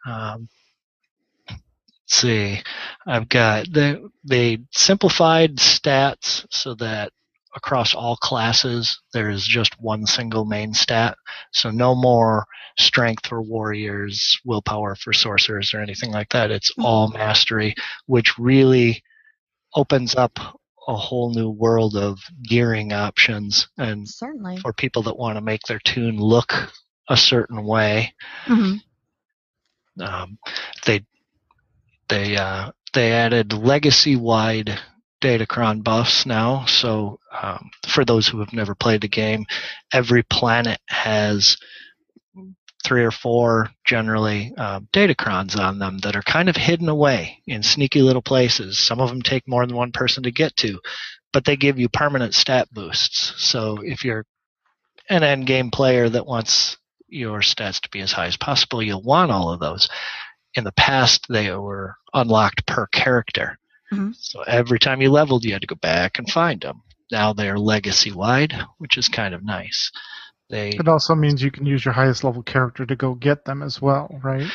Um, 0.06 0.48
see, 2.08 2.62
I've 3.06 3.30
got 3.30 3.72
they 3.72 3.98
they 4.24 4.60
simplified 4.72 5.58
stats 5.58 6.46
so 6.50 6.74
that 6.76 7.12
across 7.56 7.96
all 7.96 8.16
classes 8.18 9.00
there 9.14 9.30
is 9.30 9.46
just 9.46 9.80
one 9.82 10.06
single 10.06 10.46
main 10.46 10.74
stat. 10.74 11.18
So 11.52 11.72
no 11.72 11.96
more 11.96 12.46
strength 12.78 13.26
for 13.28 13.42
warriors, 13.42 14.40
willpower 14.46 14.96
for 14.96 15.14
sorcerers, 15.14 15.74
or 15.74 15.82
anything 15.82 16.12
like 16.12 16.30
that. 16.30 16.52
It's 16.52 16.72
all 16.80 17.08
mastery, 17.10 17.74
which 18.06 18.38
really 18.38 19.04
opens 19.76 20.16
up 20.16 20.38
a 20.88 20.96
whole 20.96 21.34
new 21.34 21.50
world 21.50 21.96
of 21.98 22.20
gearing 22.44 22.94
options 22.94 23.68
and 23.78 24.08
Certainly. 24.08 24.58
for 24.58 24.72
people 24.72 25.02
that 25.04 25.18
want 25.18 25.36
to 25.38 25.42
make 25.42 25.62
their 25.64 25.80
tune 25.80 26.18
look 26.18 26.54
a 27.10 27.18
certain 27.18 27.66
way. 27.66 28.14
hmm 28.46 28.76
Um, 30.00 30.38
they 30.86 31.04
they 32.10 32.38
uh, 32.38 32.72
they 32.94 33.12
added 33.12 33.54
legacy-wide 33.54 34.80
Datacron 35.22 35.84
buffs 35.84 36.26
now. 36.26 36.66
So 36.66 37.20
um, 37.42 37.70
for 37.88 38.06
those 38.06 38.28
who 38.28 38.40
have 38.40 38.54
never 38.54 38.76
played 38.76 39.02
the 39.02 39.08
game, 39.08 39.46
every 39.92 40.24
planet 40.24 40.80
has 40.88 41.58
three 42.84 43.04
or 43.04 43.12
four 43.12 43.70
generally 43.86 44.54
uh, 44.58 44.80
Datacrons 44.94 45.58
on 45.60 45.80
them 45.80 45.98
that 46.00 46.16
are 46.16 46.22
kind 46.22 46.48
of 46.48 46.56
hidden 46.56 46.88
away 46.88 47.42
in 47.46 47.62
sneaky 47.64 48.02
little 48.02 48.22
places. 48.22 48.80
Some 48.80 49.02
of 49.02 49.10
them 49.10 49.22
take 49.22 49.48
more 49.48 49.66
than 49.66 49.76
one 49.76 49.92
person 49.92 50.24
to 50.24 50.32
get 50.32 50.56
to, 50.58 50.80
but 51.34 51.44
they 51.44 51.58
give 51.58 51.80
you 51.80 51.90
permanent 51.90 52.34
stat 52.34 52.68
boosts. 52.72 53.34
So 53.38 53.80
if 53.84 54.06
you're 54.06 54.26
an 55.10 55.24
end 55.24 55.48
game 55.48 55.72
player 55.72 56.08
that 56.08 56.26
wants 56.26 56.78
your 57.08 57.40
stats 57.40 57.82
to 57.82 57.90
be 57.90 58.02
as 58.02 58.12
high 58.12 58.28
as 58.28 58.38
possible, 58.38 58.82
you'll 58.82 59.04
want 59.04 59.32
all 59.32 59.52
of 59.52 59.60
those. 59.60 59.90
In 60.56 60.64
the 60.64 60.72
past, 60.74 61.26
they 61.30 61.52
were 61.52 61.96
unlocked 62.14 62.66
per 62.66 62.88
character. 62.88 63.60
Mhm. 63.92 64.16
So 64.16 64.42
every 64.44 64.80
time 64.80 65.02
you 65.02 65.12
leveled, 65.12 65.46
you 65.46 65.54
had 65.54 65.62
to 65.62 65.68
go 65.68 65.76
back 65.76 66.18
and 66.20 66.30
find 66.30 66.60
them. 66.62 66.82
Now 67.12 67.34
they're 67.34 67.58
legacy 67.60 68.12
wide, 68.12 68.54
which 68.80 68.98
is 68.98 69.08
kind 69.08 69.34
of 69.34 69.44
nice. 69.44 69.92
They 70.50 70.70
It 70.70 70.88
also 70.88 71.14
means 71.16 71.44
you 71.44 71.52
can 71.52 71.66
use 71.66 71.84
your 71.86 71.94
highest 71.94 72.24
level 72.24 72.42
character 72.44 72.86
to 72.86 72.96
go 72.96 73.14
get 73.14 73.46
them 73.46 73.62
as 73.62 73.82
well, 73.82 74.10
right? 74.24 74.50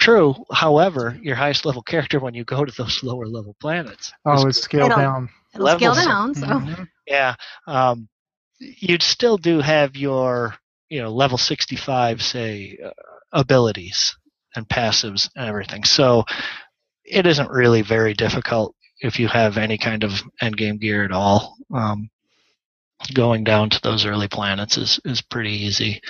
true. 0.00 0.34
However, 0.52 1.16
your 1.22 1.36
highest 1.36 1.64
level 1.64 1.82
character 1.82 2.18
when 2.20 2.34
you 2.34 2.44
go 2.44 2.64
to 2.64 2.72
those 2.76 3.02
lower 3.02 3.26
level 3.26 3.56
planets. 3.60 4.12
Oh, 4.26 4.46
it's 4.46 4.60
scaled 4.60 4.90
It'll- 4.90 4.98
down. 5.02 5.28
It'll 5.54 5.68
scale 5.68 5.94
down. 5.94 6.34
So. 6.34 6.46
Mhm. 6.46 6.88
yeah. 7.06 7.36
Um, 7.66 8.08
you'd 8.58 9.02
still 9.02 9.36
do 9.38 9.60
have 9.60 9.96
your 9.96 10.56
you 10.90 11.00
know 11.00 11.10
level 11.12 11.38
65 11.38 12.22
say 12.22 12.76
uh, 12.84 12.90
abilities 13.32 14.16
and 14.54 14.68
passives 14.68 15.28
and 15.36 15.48
everything. 15.48 15.84
So 15.84 16.24
it 17.04 17.26
isn't 17.26 17.50
really 17.50 17.82
very 17.82 18.14
difficult 18.14 18.74
if 19.00 19.18
you 19.18 19.28
have 19.28 19.58
any 19.58 19.78
kind 19.78 20.04
of 20.04 20.22
end 20.40 20.56
game 20.56 20.78
gear 20.78 21.04
at 21.04 21.12
all. 21.12 21.56
Um, 21.72 22.10
going 23.12 23.44
down 23.44 23.70
to 23.70 23.80
those 23.82 24.06
early 24.06 24.28
planets 24.28 24.78
is, 24.78 25.00
is 25.04 25.20
pretty 25.20 25.52
easy 25.52 26.00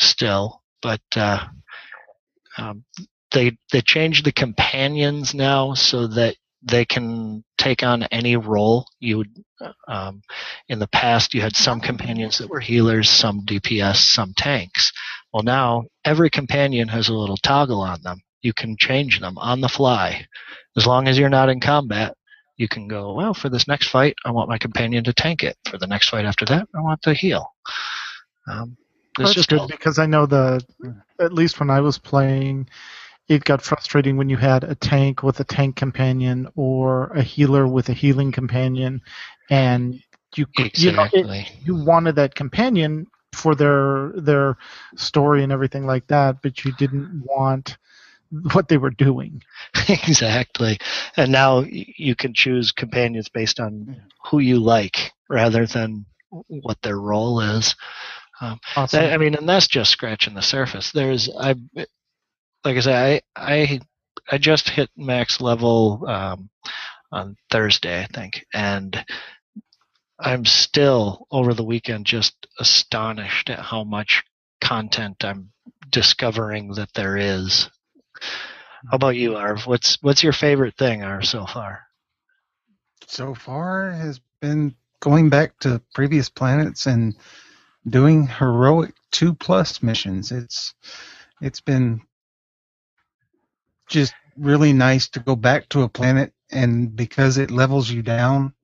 still, 0.00 0.62
but 0.82 1.02
uh, 1.16 1.44
um, 2.58 2.84
they 3.30 3.56
they 3.72 3.80
changed 3.80 4.24
the 4.24 4.32
companions 4.32 5.34
now 5.34 5.74
so 5.74 6.06
that 6.06 6.36
they 6.62 6.84
can 6.84 7.44
take 7.58 7.82
on 7.82 8.04
any 8.04 8.36
role 8.36 8.86
you 8.98 9.18
would 9.18 9.44
um, 9.86 10.22
in 10.68 10.78
the 10.78 10.88
past 10.88 11.34
you 11.34 11.40
had 11.40 11.54
some 11.54 11.80
companions 11.80 12.38
that 12.38 12.48
were 12.48 12.60
healers 12.60 13.10
some 13.10 13.44
dps 13.44 13.96
some 13.96 14.32
tanks 14.36 14.92
well 15.34 15.42
now 15.42 15.84
every 16.06 16.30
companion 16.30 16.88
has 16.88 17.10
a 17.10 17.14
little 17.14 17.36
toggle 17.36 17.82
on 17.82 18.00
them 18.02 18.22
you 18.44 18.52
can 18.52 18.76
change 18.76 19.18
them 19.20 19.36
on 19.38 19.60
the 19.62 19.68
fly. 19.68 20.24
As 20.76 20.86
long 20.86 21.08
as 21.08 21.18
you're 21.18 21.30
not 21.30 21.48
in 21.48 21.60
combat, 21.60 22.14
you 22.56 22.68
can 22.68 22.86
go, 22.86 23.14
well, 23.14 23.34
for 23.34 23.48
this 23.48 23.66
next 23.66 23.88
fight, 23.88 24.14
I 24.24 24.30
want 24.30 24.50
my 24.50 24.58
companion 24.58 25.02
to 25.04 25.12
tank 25.12 25.42
it. 25.42 25.56
For 25.68 25.78
the 25.78 25.86
next 25.86 26.10
fight 26.10 26.26
after 26.26 26.44
that, 26.44 26.68
I 26.76 26.80
want 26.80 27.02
to 27.02 27.14
heal. 27.14 27.50
Um, 28.46 28.76
it's 29.18 29.30
That's 29.30 29.34
just 29.34 29.48
good 29.48 29.60
all- 29.60 29.66
because 29.68 29.98
I 29.98 30.06
know 30.06 30.26
the 30.26 30.64
at 31.18 31.32
least 31.32 31.58
when 31.58 31.70
I 31.70 31.80
was 31.80 31.98
playing, 31.98 32.68
it 33.28 33.44
got 33.44 33.62
frustrating 33.62 34.16
when 34.16 34.28
you 34.28 34.36
had 34.36 34.62
a 34.62 34.74
tank 34.74 35.22
with 35.22 35.40
a 35.40 35.44
tank 35.44 35.76
companion 35.76 36.46
or 36.54 37.06
a 37.14 37.22
healer 37.22 37.66
with 37.66 37.88
a 37.88 37.92
healing 37.94 38.30
companion, 38.30 39.00
and 39.50 39.94
you 40.36 40.46
you 40.74 40.92
know 40.92 41.06
it, 41.12 41.52
you 41.64 41.76
wanted 41.76 42.16
that 42.16 42.34
companion 42.34 43.06
for 43.34 43.54
their 43.54 44.12
their 44.16 44.56
story 44.96 45.42
and 45.42 45.52
everything 45.52 45.86
like 45.86 46.06
that, 46.08 46.42
but 46.42 46.64
you 46.64 46.72
didn't 46.72 47.22
want 47.24 47.76
what 48.52 48.68
they 48.68 48.76
were 48.76 48.90
doing. 48.90 49.42
exactly. 49.88 50.78
And 51.16 51.30
now 51.30 51.60
you 51.66 52.14
can 52.14 52.34
choose 52.34 52.72
companions 52.72 53.28
based 53.28 53.60
on 53.60 54.00
who 54.24 54.38
you 54.40 54.58
like 54.58 55.12
rather 55.28 55.66
than 55.66 56.06
what 56.48 56.80
their 56.82 56.98
role 56.98 57.40
is. 57.40 57.74
Awesome. 58.76 59.00
That- 59.00 59.12
I 59.12 59.16
mean, 59.18 59.34
and 59.34 59.48
that's 59.48 59.68
just 59.68 59.90
scratching 59.90 60.34
the 60.34 60.42
surface. 60.42 60.90
There's, 60.92 61.30
I, 61.38 61.54
like 62.64 62.76
I 62.76 62.80
say, 62.80 63.20
I, 63.36 63.52
I, 63.52 63.80
I 64.32 64.38
just 64.38 64.68
hit 64.68 64.90
max 64.96 65.40
level 65.40 66.04
um, 66.08 66.48
on 67.12 67.36
Thursday, 67.50 68.02
I 68.02 68.06
think, 68.06 68.44
and 68.52 69.04
I'm 70.24 70.46
still 70.46 71.26
over 71.30 71.54
the 71.54 71.64
weekend 71.64 72.06
just 72.06 72.48
astonished 72.58 73.50
at 73.50 73.60
how 73.60 73.84
much 73.84 74.24
content 74.60 75.24
I'm 75.24 75.50
discovering 75.90 76.74
that 76.74 76.94
there 76.94 77.16
is. 77.16 77.70
How 78.90 78.96
about 78.96 79.16
you, 79.16 79.36
Arv? 79.36 79.66
What's 79.66 79.98
what's 80.02 80.22
your 80.22 80.32
favorite 80.32 80.76
thing, 80.76 81.04
Arv, 81.04 81.26
so 81.26 81.46
far? 81.46 81.82
so 83.08 83.34
far 83.34 83.92
has 83.92 84.20
been 84.40 84.74
going 85.00 85.28
back 85.28 85.58
to 85.60 85.82
previous 85.94 86.28
planets 86.28 86.86
and 86.86 87.16
doing 87.88 88.26
heroic 88.26 88.94
two 89.10 89.34
plus 89.34 89.82
missions. 89.82 90.32
It's 90.32 90.74
it's 91.40 91.60
been 91.60 92.00
just 93.88 94.14
really 94.36 94.72
nice 94.72 95.08
to 95.10 95.20
go 95.20 95.36
back 95.36 95.68
to 95.70 95.82
a 95.82 95.88
planet 95.88 96.32
and 96.50 96.96
because 96.96 97.38
it 97.38 97.50
levels 97.50 97.90
you 97.90 98.02
down, 98.02 98.54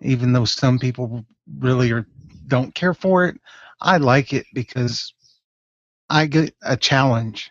even 0.00 0.32
though 0.32 0.44
some 0.44 0.78
people 0.78 1.24
really 1.58 1.92
are 1.92 2.06
don't 2.48 2.74
care 2.74 2.94
for 2.94 3.24
it, 3.26 3.40
I 3.80 3.96
like 3.96 4.32
it 4.32 4.46
because 4.54 5.12
I 6.08 6.26
get 6.26 6.54
a 6.62 6.76
challenge 6.76 7.50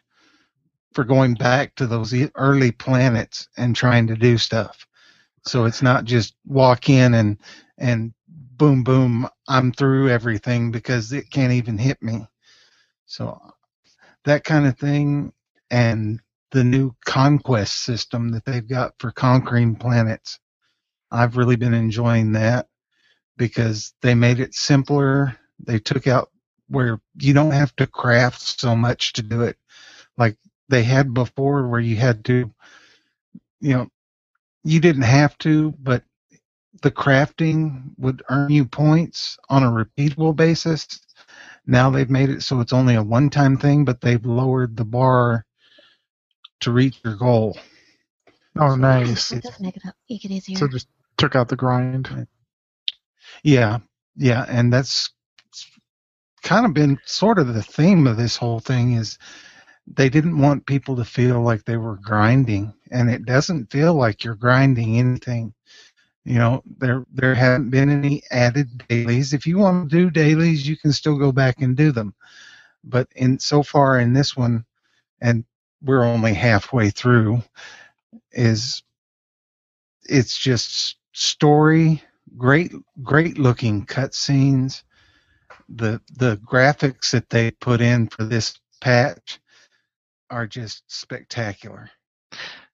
for 0.94 1.04
going 1.04 1.34
back 1.34 1.76
to 1.76 1.88
those 1.88 2.14
early 2.36 2.72
planets 2.72 3.50
and 3.58 3.76
trying 3.76 4.08
to 4.08 4.16
do 4.16 4.38
stuff. 4.38 4.88
So 5.46 5.66
it's 5.66 5.82
not 5.82 6.06
just 6.06 6.36
walk 6.46 6.90
in 6.90 7.14
and 7.14 7.38
and 7.78 8.14
boom 8.28 8.84
boom 8.84 9.28
I'm 9.48 9.74
through 9.74 10.10
everything 10.10 10.72
because 10.72 11.12
it 11.12 11.30
can't 11.30 11.54
even 11.54 11.78
hit 11.78 12.02
me. 12.02 12.26
So 13.06 13.40
that 14.24 14.44
kind 14.44 14.66
of 14.66 14.78
thing 14.78 15.34
and 15.70 16.20
the 16.52 16.64
new 16.64 16.96
conquest 17.06 17.84
system 17.84 18.30
that 18.30 18.46
they've 18.46 18.68
got 18.68 18.94
for 19.00 19.12
conquering 19.12 19.76
planets. 19.76 20.40
I've 21.16 21.38
really 21.38 21.56
been 21.56 21.74
enjoying 21.74 22.34
that 22.34 22.68
because 23.38 23.94
they 24.02 24.16
made 24.16 24.40
it 24.40 24.54
simpler. 24.54 25.38
They 25.60 25.80
took 25.80 26.08
out 26.08 26.30
where 26.68 27.00
you 27.20 27.34
don't 27.34 27.52
have 27.52 27.76
to 27.78 27.88
craft 27.88 28.42
so 28.42 28.76
much 28.76 29.14
to 29.14 29.22
do 29.22 29.42
it 29.44 29.58
like 30.18 30.38
they 30.70 30.84
had 30.84 31.14
before 31.14 31.68
where 31.68 31.80
you 31.80 31.96
had 31.96 32.26
to 32.26 32.52
you 33.60 33.74
know 33.74 33.88
you 34.64 34.80
didn't 34.80 35.04
have 35.04 35.38
to 35.38 35.72
but 35.80 36.04
the 36.82 36.90
crafting 36.90 37.92
would 37.98 38.24
earn 38.30 38.50
you 38.50 38.66
points 38.66 39.38
on 39.48 39.64
a 39.64 39.68
repeatable 39.68 40.36
basis 40.36 40.88
now 41.68 41.90
they've 41.90 42.10
made 42.10 42.30
it 42.30 42.42
so 42.42 42.60
it's 42.60 42.74
only 42.74 42.96
a 42.96 43.04
one 43.04 43.30
time 43.30 43.58
thing 43.58 43.86
but 43.86 44.02
they've 44.02 44.26
lowered 44.26 44.76
the 44.76 44.86
bar 44.86 45.46
to 46.60 46.72
reach 46.72 47.00
your 47.04 47.16
goal 47.16 47.56
oh, 48.58 48.76
nice. 48.76 49.32
It 49.32 49.44
does 49.44 49.60
make 49.60 49.78
it, 49.78 49.84
make 50.10 50.26
it 50.26 50.32
easier. 50.32 50.58
So 50.58 50.68
just 50.68 50.88
took 51.18 51.36
out 51.36 51.50
the 51.50 51.56
grind. 51.56 52.28
Yeah, 53.44 53.80
yeah, 54.16 54.46
and 54.48 54.72
that's 54.72 55.10
kind 56.44 56.66
of 56.66 56.74
been 56.74 57.00
sort 57.06 57.40
of 57.40 57.54
the 57.54 57.64
theme 57.64 58.06
of 58.08 58.18
this 58.18 58.38
whole 58.38 58.60
thing 58.60 58.94
is 58.94 59.18
they 59.88 60.10
didn't 60.10 60.40
want 60.40 60.66
people 60.66 60.96
to 60.96 61.06
feel 61.06 61.42
like 61.42 61.64
they 61.66 61.78
were 61.78 61.98
grinding, 61.98 62.74
and 62.92 63.10
it 63.10 63.26
doesn't 63.26 63.72
feel 63.72 63.94
like 63.94 64.24
you're 64.24 64.36
grinding 64.36 64.98
anything. 64.98 65.54
You 66.24 66.40
know, 66.40 66.64
there 66.78 67.06
there 67.14 67.36
haven't 67.36 67.70
been 67.70 67.90
any 67.90 68.24
added 68.32 68.84
dailies. 68.88 69.34
If 69.34 69.46
you 69.46 69.60
want 69.60 69.90
to 69.90 69.96
do 69.96 70.10
dailies, 70.10 70.68
you 70.68 70.76
can 70.76 70.92
still 70.92 71.18
go 71.18 71.32
back 71.32 71.62
and 71.62 71.78
do 71.78 71.92
them. 71.92 72.16
But 72.84 73.08
in 73.16 73.40
so 73.40 73.62
far 73.62 74.00
in 74.00 74.14
this 74.14 74.36
one, 74.36 74.66
and 75.22 75.46
we're 75.84 76.04
only 76.04 76.34
halfway 76.34 76.90
through, 76.90 77.44
is 78.32 78.84
it's 80.04 80.38
just 80.38 80.98
story 81.16 82.04
great 82.38 82.72
great 83.02 83.38
looking 83.38 83.86
cutscenes. 83.86 84.84
The 85.70 86.02
the 86.18 86.38
graphics 86.38 87.12
that 87.12 87.30
they 87.30 87.52
put 87.52 87.82
in 87.82 88.08
for 88.08 88.24
this 88.26 88.60
patch 88.82 89.40
are 90.30 90.46
just 90.46 90.84
spectacular. 90.88 91.90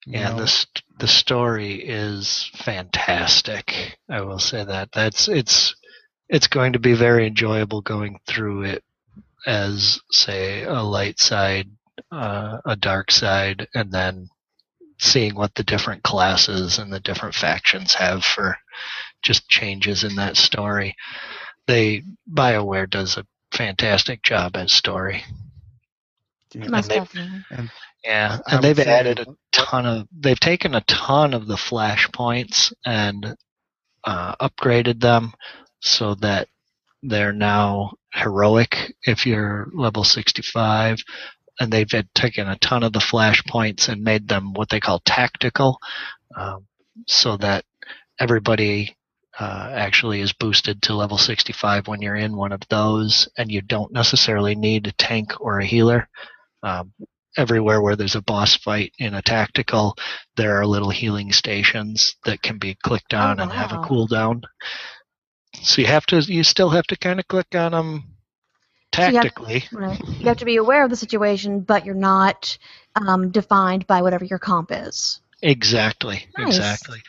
Yeah, 0.05 0.33
the 0.33 0.47
st- 0.47 0.83
the 0.97 1.07
story 1.07 1.73
is 1.75 2.49
fantastic. 2.55 3.97
I 4.09 4.21
will 4.21 4.39
say 4.39 4.63
that. 4.63 4.91
That's 4.91 5.27
it's 5.27 5.75
it's 6.27 6.47
going 6.47 6.73
to 6.73 6.79
be 6.79 6.93
very 6.93 7.27
enjoyable 7.27 7.81
going 7.81 8.19
through 8.25 8.63
it 8.63 8.83
as 9.45 9.99
say 10.11 10.63
a 10.63 10.81
light 10.81 11.19
side, 11.19 11.69
uh, 12.11 12.57
a 12.65 12.75
dark 12.75 13.11
side, 13.11 13.67
and 13.75 13.91
then 13.91 14.29
seeing 15.01 15.35
what 15.35 15.53
the 15.55 15.63
different 15.63 16.03
classes 16.03 16.77
and 16.77 16.93
the 16.93 16.99
different 17.01 17.35
factions 17.35 17.93
have 17.95 18.23
for 18.23 18.55
just 19.21 19.49
changes 19.49 20.03
in 20.05 20.15
that 20.15 20.37
story. 20.37 20.95
They 21.67 22.03
BioWare 22.31 22.89
does 22.89 23.17
a 23.17 23.25
fantastic 23.51 24.21
job 24.23 24.55
at 24.55 24.69
story. 24.69 25.23
yeah, 26.53 26.67
Most 26.67 26.89
they- 26.89 26.95
definitely. 26.95 27.69
Yeah, 28.03 28.39
and 28.47 28.63
they've 28.63 28.75
say- 28.77 28.89
added 28.89 29.19
a 29.19 29.25
ton 29.51 29.85
of. 29.85 30.07
They've 30.17 30.39
taken 30.39 30.73
a 30.73 30.81
ton 30.81 31.33
of 31.35 31.45
the 31.47 31.55
flashpoints 31.55 32.73
and 32.85 33.35
uh, 34.03 34.35
upgraded 34.37 34.99
them 35.01 35.33
so 35.81 36.15
that 36.15 36.47
they're 37.03 37.33
now 37.33 37.93
heroic 38.13 38.93
if 39.03 39.25
you're 39.27 39.67
level 39.73 40.03
65, 40.03 40.97
and 41.59 41.71
they've 41.71 41.91
had 41.91 42.07
taken 42.13 42.47
a 42.47 42.57
ton 42.57 42.83
of 42.83 42.93
the 42.93 42.99
flashpoints 42.99 43.89
and 43.89 44.03
made 44.03 44.27
them 44.27 44.53
what 44.53 44.69
they 44.69 44.79
call 44.79 44.99
tactical, 44.99 45.79
um, 46.35 46.65
so 47.07 47.37
that 47.37 47.65
everybody. 48.19 48.95
Uh, 49.39 49.71
actually 49.73 50.19
is 50.19 50.33
boosted 50.33 50.81
to 50.81 50.93
level 50.93 51.17
65 51.17 51.87
when 51.87 52.01
you're 52.01 52.17
in 52.17 52.35
one 52.35 52.51
of 52.51 52.59
those 52.69 53.29
and 53.37 53.49
you 53.49 53.61
don't 53.61 53.93
necessarily 53.93 54.55
need 54.55 54.85
a 54.85 54.91
tank 54.91 55.39
or 55.39 55.57
a 55.57 55.65
healer 55.65 56.09
um, 56.63 56.91
everywhere 57.37 57.81
where 57.81 57.95
there's 57.95 58.15
a 58.15 58.21
boss 58.21 58.55
fight 58.55 58.93
in 58.99 59.13
a 59.13 59.21
tactical, 59.21 59.95
there 60.35 60.57
are 60.57 60.65
little 60.65 60.89
healing 60.89 61.31
stations 61.31 62.15
that 62.25 62.41
can 62.41 62.57
be 62.57 62.77
clicked 62.83 63.13
on 63.13 63.39
and 63.39 63.51
have 63.51 63.71
a 63.71 63.77
cooldown. 63.77 64.41
So 65.55 65.81
you 65.81 65.87
have 65.87 66.05
to, 66.07 66.19
you 66.19 66.43
still 66.43 66.69
have 66.69 66.85
to 66.87 66.97
kind 66.97 67.19
of 67.19 67.27
click 67.27 67.55
on 67.55 67.71
them 67.71 68.10
you 68.97 69.03
have- 69.03 69.13
tactically. 69.13 69.63
Right. 69.71 69.99
You 70.07 70.25
have 70.27 70.37
to 70.37 70.45
be 70.45 70.57
aware 70.57 70.83
of 70.83 70.89
the 70.89 70.95
situation, 70.95 71.61
but 71.61 71.85
you're 71.85 71.95
not 71.95 72.57
um, 72.95 73.31
defined 73.31 73.87
by 73.87 74.01
whatever 74.01 74.25
your 74.25 74.39
comp 74.39 74.69
is. 74.71 75.21
Exactly, 75.41 76.27
Nice. 76.37 76.47
exactly. 76.57 76.99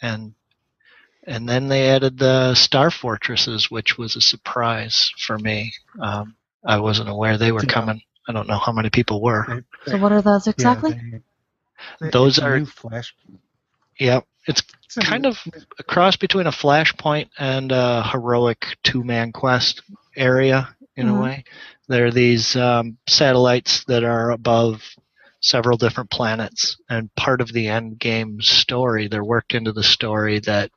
And 0.00 0.34
and 1.26 1.48
then 1.48 1.68
they 1.68 1.88
added 1.88 2.18
the 2.18 2.54
star 2.54 2.90
fortresses, 2.90 3.70
which 3.70 3.96
was 3.96 4.14
a 4.14 4.20
surprise 4.20 5.10
for 5.18 5.38
me. 5.38 5.72
Um, 6.00 6.36
I 6.64 6.80
wasn't 6.80 7.08
aware 7.08 7.38
they 7.38 7.52
were 7.52 7.60
coming. 7.62 8.02
I 8.28 8.32
don't 8.32 8.46
know 8.48 8.58
how 8.58 8.72
many 8.72 8.90
people 8.90 9.20
were. 9.22 9.64
So 9.86 9.96
what 9.98 10.12
are 10.12 10.22
those 10.22 10.46
yeah, 10.46 10.52
exactly? 10.52 10.92
they- 10.92 11.20
they- 12.00 12.10
Those 12.10 12.38
it's 12.38 12.44
a 12.44 12.48
are- 12.48 12.58
new 12.60 12.66
flash. 12.66 13.14
Yep, 13.98 14.26
it's 14.46 14.62
it's 14.84 14.96
kind 14.96 15.22
new- 15.22 15.30
of 15.30 15.38
a 15.78 15.82
cross 15.82 16.16
between 16.16 16.46
a 16.46 16.50
flashpoint 16.52 17.28
and 17.38 17.70
a 17.72 18.02
heroic 18.02 18.76
two-man 18.82 19.32
quest 19.32 19.82
area 20.16 20.73
in 20.96 21.06
Mhm. 21.06 21.18
a 21.18 21.20
way. 21.22 21.44
There 21.88 22.06
are 22.06 22.10
these 22.10 22.56
um, 22.56 22.98
satellites 23.08 23.84
that 23.84 24.04
are 24.04 24.30
above 24.30 24.82
several 25.40 25.76
different 25.76 26.10
planets, 26.10 26.76
and 26.88 27.14
part 27.16 27.40
of 27.40 27.52
the 27.52 27.68
end 27.68 27.98
game 27.98 28.40
story, 28.40 29.08
they're 29.08 29.24
worked 29.24 29.54
into 29.54 29.72
the 29.72 29.82
story 29.84 30.38
that 30.40 30.70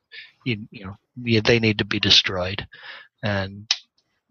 you 0.46 0.68
you 0.72 0.86
know 0.86 0.96
you, 1.24 1.42
they 1.42 1.60
need 1.60 1.80
to 1.80 1.86
be 1.86 2.00
destroyed, 2.00 2.68
and 3.24 3.72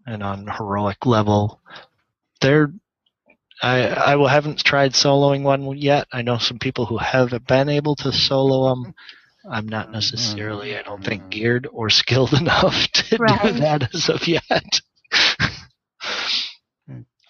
and 0.05 0.23
on 0.23 0.47
heroic 0.47 1.05
level, 1.05 1.61
they're 2.41 2.71
I 3.61 3.87
I 3.87 4.15
will- 4.15 4.27
haven't 4.27 4.63
tried 4.63 4.93
soloing 4.93 5.41
one 5.43 5.77
yet. 5.77 6.07
I 6.13 6.21
know 6.21 6.37
some 6.37 6.59
people 6.59 6.85
who 6.85 6.97
have 6.97 7.33
been 7.47 7.69
able 7.69 7.95
to 7.97 8.11
solo 8.13 8.69
them. 8.69 8.93
I'm 9.49 9.67
not 9.67 9.89
necessarily, 9.89 10.77
I 10.77 10.81
don't 10.83 11.03
think, 11.03 11.29
geared 11.29 11.67
or 11.71 11.89
skilled 12.01 12.33
enough 12.33 12.87
to 12.89 13.17
Right. 13.17 13.41
do 13.41 13.51
that 13.61 13.93
as 13.95 14.09
of 14.09 14.27
yet. 14.27 14.81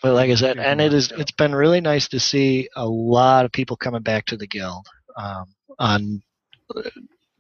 But 0.02 0.14
like 0.14 0.30
I 0.30 0.36
said, 0.36 0.60
and 0.60 0.80
it 0.80 0.94
is 0.94 1.12
it's 1.18 1.32
been 1.32 1.56
really 1.56 1.82
nice 1.82 2.08
to 2.10 2.20
see 2.20 2.70
a 2.76 2.86
lot 2.88 3.46
of 3.46 3.52
people 3.52 3.78
coming 3.78 4.04
back 4.04 4.26
to 4.28 4.38
the 4.38 4.48
guild. 4.48 4.88
Um, 5.16 5.46
on 5.80 6.22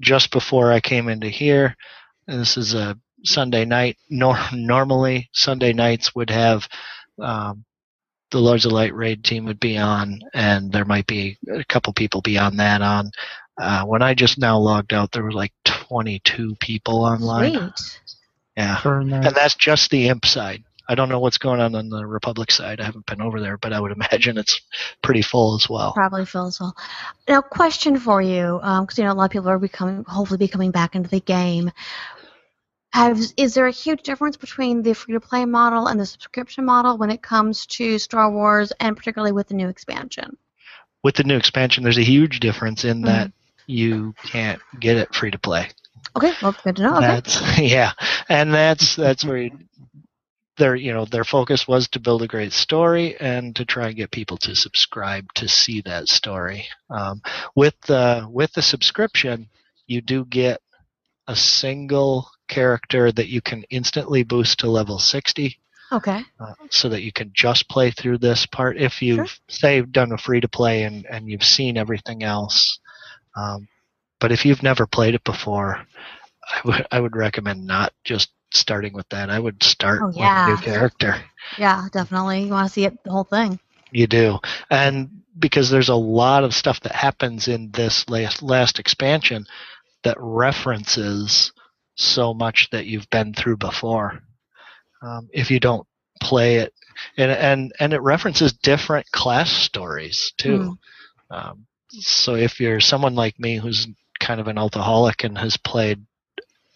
just 0.01 0.31
before 0.31 0.71
I 0.71 0.79
came 0.79 1.09
into 1.09 1.29
here, 1.29 1.75
and 2.27 2.39
this 2.39 2.57
is 2.57 2.73
a 2.73 2.97
Sunday 3.23 3.65
night. 3.65 3.97
Nor- 4.09 4.37
normally 4.53 5.29
Sunday 5.33 5.73
nights 5.73 6.15
would 6.15 6.29
have 6.29 6.67
um, 7.19 7.63
the 8.31 8.39
Lords 8.39 8.65
of 8.65 8.71
Light 8.71 8.93
raid 8.93 9.23
team 9.23 9.45
would 9.45 9.59
be 9.59 9.77
on, 9.77 10.19
and 10.33 10.71
there 10.71 10.85
might 10.85 11.07
be 11.07 11.37
a 11.49 11.63
couple 11.65 11.93
people 11.93 12.21
beyond 12.21 12.59
that 12.59 12.81
on. 12.81 13.11
Uh, 13.59 13.83
when 13.85 14.01
I 14.01 14.13
just 14.13 14.37
now 14.37 14.57
logged 14.59 14.93
out, 14.93 15.11
there 15.11 15.23
were 15.23 15.31
like 15.31 15.53
22 15.65 16.55
people 16.59 17.03
online. 17.03 17.53
Sweet. 17.75 17.99
Yeah, 18.55 18.81
nice. 18.83 19.25
and 19.25 19.35
that's 19.35 19.55
just 19.55 19.89
the 19.91 20.07
imp 20.09 20.25
side. 20.25 20.63
I 20.89 20.95
don't 20.95 21.09
know 21.09 21.19
what's 21.19 21.37
going 21.37 21.59
on 21.59 21.75
on 21.75 21.89
the 21.89 22.05
Republic 22.05 22.51
side. 22.51 22.79
I 22.79 22.85
haven't 22.85 23.05
been 23.05 23.21
over 23.21 23.41
there, 23.41 23.57
but 23.57 23.73
I 23.73 23.79
would 23.79 23.91
imagine 23.95 24.37
it's 24.37 24.61
pretty 25.01 25.21
full 25.21 25.55
as 25.55 25.69
well. 25.69 25.93
Probably 25.93 26.25
full 26.25 26.47
as 26.47 26.59
well. 26.59 26.75
Now, 27.27 27.41
question 27.41 27.99
for 27.99 28.21
you, 28.21 28.59
because 28.61 28.97
you 28.97 29.03
know 29.03 29.11
a 29.11 29.13
lot 29.13 29.25
of 29.25 29.31
people 29.31 29.49
are 29.49 29.59
becoming, 29.59 30.03
hopefully, 30.07 30.37
be 30.37 30.47
coming 30.47 30.71
back 30.71 30.95
into 30.95 31.09
the 31.09 31.19
game. 31.19 31.71
Have, 32.93 33.19
is 33.35 33.53
there 33.53 33.67
a 33.67 33.71
huge 33.71 34.01
difference 34.01 34.37
between 34.37 34.81
the 34.81 34.93
free-to-play 34.93 35.45
model 35.45 35.87
and 35.87 35.99
the 35.99 36.05
subscription 36.05 36.65
model 36.65 36.97
when 36.97 37.11
it 37.11 37.21
comes 37.21 37.65
to 37.67 37.99
Star 37.99 38.31
Wars, 38.31 38.71
and 38.79 38.95
particularly 38.95 39.33
with 39.33 39.49
the 39.49 39.53
new 39.55 39.67
expansion? 39.67 40.37
With 41.03 41.15
the 41.15 41.23
new 41.23 41.35
expansion, 41.37 41.83
there's 41.83 41.97
a 41.99 42.03
huge 42.03 42.39
difference 42.39 42.85
in 42.85 42.97
Mm-hmm. 43.01 43.05
that 43.07 43.31
you 43.67 44.15
can't 44.23 44.61
get 44.79 44.95
it 44.97 45.13
free 45.13 45.29
to 45.31 45.37
play. 45.37 45.69
Okay, 46.15 46.31
well, 46.41 46.55
good 46.63 46.77
to 46.77 46.81
know. 46.83 46.97
Okay. 46.97 47.01
That's 47.07 47.59
yeah, 47.59 47.91
and 48.29 48.53
that's 48.53 48.95
that's 48.95 49.25
where 49.25 49.37
you- 49.37 49.59
their 50.57 50.75
you 50.75 50.93
know 50.93 51.05
their 51.05 51.23
focus 51.23 51.67
was 51.67 51.87
to 51.89 51.99
build 51.99 52.21
a 52.21 52.27
great 52.27 52.53
story 52.53 53.15
and 53.19 53.55
to 53.55 53.65
try 53.65 53.87
and 53.87 53.95
get 53.95 54.11
people 54.11 54.37
to 54.37 54.55
subscribe 54.55 55.25
to 55.35 55.47
see 55.47 55.81
that 55.81 56.07
story. 56.07 56.67
Um, 56.89 57.21
with 57.55 57.75
the 57.87 58.27
with 58.29 58.51
the 58.53 58.61
subscription, 58.61 59.47
you 59.87 60.01
do 60.01 60.25
get 60.25 60.61
a 61.27 61.35
single 61.35 62.29
character 62.47 63.11
that 63.11 63.27
you 63.27 63.41
can 63.41 63.63
instantly 63.69 64.23
boost 64.23 64.59
to 64.59 64.69
level 64.69 64.99
sixty. 64.99 65.57
Okay. 65.91 66.21
Uh, 66.37 66.53
so 66.69 66.89
that 66.89 67.01
you 67.01 67.13
can 67.13 67.31
just 67.33 67.69
play 67.69 67.91
through 67.91 68.17
this 68.17 68.45
part 68.45 68.77
if 68.77 69.01
you've 69.01 69.29
Sure. 69.29 69.37
say 69.47 69.81
done 69.81 70.11
a 70.11 70.17
free 70.17 70.41
to 70.41 70.49
play 70.49 70.83
and, 70.83 71.05
and 71.09 71.29
you've 71.29 71.45
seen 71.45 71.77
everything 71.77 72.23
else 72.23 72.79
um, 73.37 73.69
but 74.19 74.31
if 74.33 74.45
you've 74.45 74.63
never 74.63 74.85
played 74.85 75.15
it 75.15 75.23
before 75.23 75.87
I 76.45 76.61
would 76.65 76.87
I 76.91 76.99
would 76.99 77.15
recommend 77.15 77.65
not 77.65 77.93
just 78.03 78.29
starting 78.51 78.93
with 78.93 79.07
that 79.09 79.29
I 79.29 79.39
would 79.39 79.63
start 79.63 80.03
Oh, 80.03 80.11
with 80.15 80.33
a 80.35 80.41
yeah. 80.41 80.47
new 80.49 80.57
character 80.57 81.15
Yeah, 81.57 81.87
definitely. 81.91 82.43
You 82.43 82.51
want 82.51 82.67
to 82.67 82.73
see 82.73 82.85
it, 82.85 83.03
the 83.03 83.11
whole 83.11 83.23
thing. 83.23 83.59
you 83.91 84.07
do 84.07 84.37
and 84.69 85.09
because 85.39 85.69
there's 85.69 85.89
a 85.89 85.95
lot 85.95 86.43
of 86.43 86.53
stuff 86.55 86.79
that 86.81 86.93
happens 86.93 87.47
in 87.47 87.71
this 87.71 88.09
last 88.09 88.41
last 88.41 88.79
expansion 88.79 89.45
that 90.03 90.17
references 90.19 91.51
so 91.95 92.33
much 92.33 92.69
that 92.71 92.85
you've 92.85 93.09
been 93.09 93.33
through 93.33 93.57
before 93.57 94.19
um, 95.01 95.29
if 95.33 95.51
you 95.51 95.59
don't 95.59 95.87
play 96.21 96.55
it 96.57 96.73
and 97.17 97.31
and 97.31 97.73
and 97.79 97.93
it 97.93 98.01
references 98.01 98.53
different 98.53 99.09
class 99.11 99.51
stories 99.51 100.33
too 100.37 100.71
um, 101.31 101.65
so 101.89 102.35
if 102.35 102.59
you're 102.59 102.79
someone 102.79 103.15
like 103.15 103.39
me 103.39 103.57
who's 103.57 103.87
kind 104.19 104.39
of 104.41 104.47
an 104.47 104.57
alcoholic 104.57 105.23
and 105.23 105.37
has 105.37 105.57
played 105.57 106.03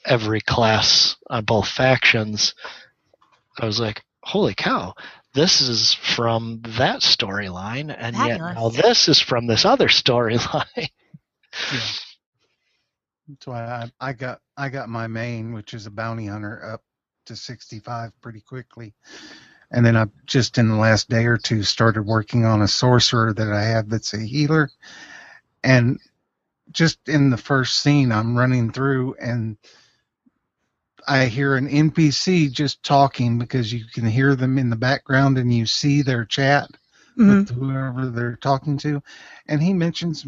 every 0.05 0.41
class 0.41 1.15
on 1.29 1.43
both 1.45 1.67
factions 1.67 2.55
i 3.59 3.65
was 3.65 3.79
like 3.79 4.03
holy 4.23 4.53
cow 4.53 4.93
this 5.33 5.61
is 5.61 5.93
from 5.93 6.61
that 6.77 6.99
storyline 6.99 7.95
and 7.97 8.15
yet 8.15 8.39
now 8.39 8.69
this 8.69 9.07
is 9.07 9.19
from 9.19 9.47
this 9.47 9.65
other 9.65 9.87
storyline 9.87 10.89
That's 13.27 13.47
why 13.47 13.63
I, 13.63 14.09
I 14.09 14.13
got 14.13 14.41
I 14.57 14.69
got 14.69 14.89
my 14.89 15.07
main, 15.07 15.53
which 15.53 15.73
is 15.73 15.85
a 15.85 15.91
bounty 15.91 16.27
hunter, 16.27 16.63
up 16.73 16.83
to 17.25 17.35
65 17.35 18.11
pretty 18.21 18.41
quickly. 18.41 18.93
And 19.71 19.85
then 19.85 19.95
I 19.95 20.05
just 20.25 20.57
in 20.57 20.67
the 20.67 20.75
last 20.75 21.09
day 21.09 21.25
or 21.25 21.37
two 21.37 21.63
started 21.63 22.03
working 22.03 22.45
on 22.45 22.61
a 22.61 22.67
sorcerer 22.67 23.33
that 23.33 23.53
I 23.53 23.63
have 23.63 23.89
that's 23.89 24.13
a 24.13 24.19
healer. 24.19 24.69
And 25.63 25.99
just 26.71 27.07
in 27.07 27.29
the 27.29 27.37
first 27.37 27.79
scene, 27.79 28.11
I'm 28.11 28.37
running 28.37 28.71
through 28.71 29.15
and 29.21 29.57
I 31.07 31.25
hear 31.25 31.55
an 31.55 31.67
NPC 31.67 32.49
just 32.51 32.83
talking 32.83 33.37
because 33.39 33.73
you 33.73 33.85
can 33.93 34.05
hear 34.05 34.35
them 34.35 34.57
in 34.57 34.69
the 34.69 34.75
background 34.75 35.37
and 35.37 35.53
you 35.53 35.65
see 35.65 36.01
their 36.01 36.25
chat 36.25 36.69
Mhm. 37.17 37.47
with 37.47 37.49
whoever 37.49 38.07
they're 38.09 38.35
talking 38.37 38.77
to, 38.79 39.01
and 39.47 39.61
he 39.61 39.73
mentions 39.73 40.25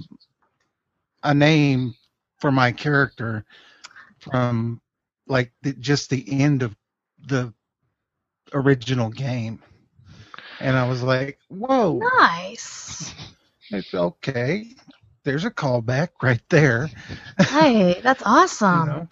a 1.24 1.34
name 1.34 1.96
for 2.40 2.52
my 2.52 2.72
character 2.72 3.46
from 4.20 4.82
like 5.28 5.52
the, 5.62 5.74
just 5.74 6.10
the 6.10 6.26
end 6.42 6.64
of 6.64 6.76
the 7.28 7.54
original 8.54 9.10
game, 9.10 9.62
and 10.60 10.76
I 10.78 10.86
was 10.86 11.04
like, 11.04 11.40
"Whoa, 11.50 12.20
Nice. 12.20 13.14
it's 13.72 13.94
okay." 13.94 14.76
There's 15.24 15.46
a 15.46 15.52
callback 15.52 16.10
right 16.22 16.42
there. 16.50 16.90
Hey, 17.42 18.02
that's 18.04 18.24
you 18.72 18.82
awesome. 18.82 18.84
know? 18.84 19.08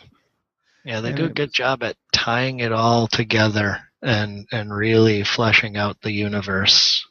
Yeah 0.86 1.02
they 1.02 1.10
And 1.10 1.18
do 1.18 1.26
a 1.26 1.30
good 1.30 1.50
was- 1.50 1.56
job 1.56 1.84
at 1.84 1.96
tying 2.14 2.60
it 2.60 2.72
all 2.72 3.08
together 3.08 3.80
and 4.02 4.48
and 4.52 4.74
really 4.74 5.24
fleshing 5.24 5.78
out 5.78 6.02
the 6.02 6.12
universe 6.12 7.06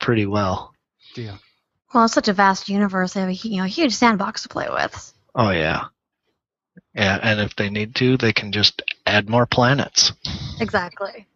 pretty 0.00 0.26
well 0.26 0.72
Yeah. 1.16 1.36
Well, 1.92 2.04
it's 2.04 2.14
such 2.14 2.28
a 2.28 2.32
vast 2.32 2.68
universe. 2.68 3.14
They 3.14 3.20
have 3.20 3.28
a 3.30 3.34
you 3.34 3.58
know 3.58 3.64
huge 3.64 3.92
sandbox 3.94 4.42
to 4.44 4.48
play 4.48 4.68
with. 4.70 5.12
oh 5.34 5.50
yeah 5.50 5.86
yeah 6.94 7.18
and 7.22 7.40
if 7.40 7.54
they 7.56 7.68
need 7.70 7.94
to 7.96 8.16
they 8.16 8.32
can 8.32 8.52
just 8.52 8.82
add 9.06 9.28
more 9.28 9.46
planets 9.46 10.12
Exactly. 10.60 11.26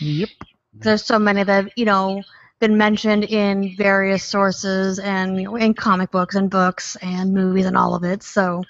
Yep. 0.00 0.28
There's 0.74 1.04
so 1.04 1.18
many 1.18 1.42
that 1.42 1.64
have, 1.64 1.72
you 1.76 1.84
know 1.84 2.22
been 2.60 2.76
mentioned 2.76 3.22
in 3.24 3.76
various 3.76 4.24
sources 4.24 4.98
and 4.98 5.36
you 5.40 5.44
know, 5.44 5.56
in 5.56 5.74
comic 5.74 6.10
books 6.10 6.34
and 6.34 6.50
books 6.50 6.96
and 7.02 7.32
movies 7.32 7.66
and 7.66 7.76
all 7.76 7.94
of 7.94 8.02
it. 8.04 8.22
So 8.22 8.64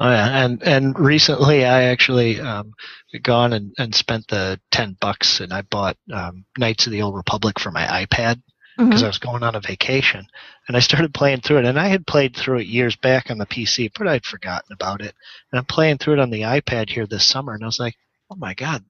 Oh 0.00 0.08
yeah, 0.08 0.44
and 0.44 0.62
and 0.62 0.98
recently 0.98 1.64
I 1.64 1.84
actually 1.84 2.40
um, 2.40 2.74
gone 3.22 3.52
and, 3.52 3.74
and 3.78 3.94
spent 3.94 4.28
the 4.28 4.60
ten 4.70 4.96
bucks 5.00 5.40
and 5.40 5.52
I 5.52 5.62
bought 5.62 5.96
um, 6.12 6.44
Knights 6.56 6.86
of 6.86 6.92
the 6.92 7.02
Old 7.02 7.16
Republic 7.16 7.58
for 7.58 7.72
my 7.72 7.84
iPad 7.84 8.40
because 8.76 9.00
mhm. 9.00 9.04
I 9.04 9.08
was 9.08 9.18
going 9.18 9.42
on 9.42 9.56
a 9.56 9.60
vacation 9.60 10.24
and 10.68 10.76
I 10.76 10.80
started 10.80 11.12
playing 11.12 11.40
through 11.40 11.58
it 11.58 11.64
and 11.64 11.80
I 11.80 11.88
had 11.88 12.06
played 12.06 12.36
through 12.36 12.58
it 12.58 12.68
years 12.68 12.94
back 12.94 13.28
on 13.28 13.38
the 13.38 13.46
PC, 13.46 13.90
but 13.98 14.06
I'd 14.06 14.24
forgotten 14.24 14.72
about 14.72 15.00
it. 15.00 15.16
And 15.50 15.58
I'm 15.58 15.64
playing 15.64 15.98
through 15.98 16.14
it 16.14 16.20
on 16.20 16.30
the 16.30 16.42
iPad 16.42 16.88
here 16.88 17.06
this 17.06 17.26
summer 17.26 17.54
and 17.54 17.64
I 17.64 17.66
was 17.66 17.80
like, 17.80 17.96
oh 18.30 18.36
my 18.36 18.54
god, 18.54 18.84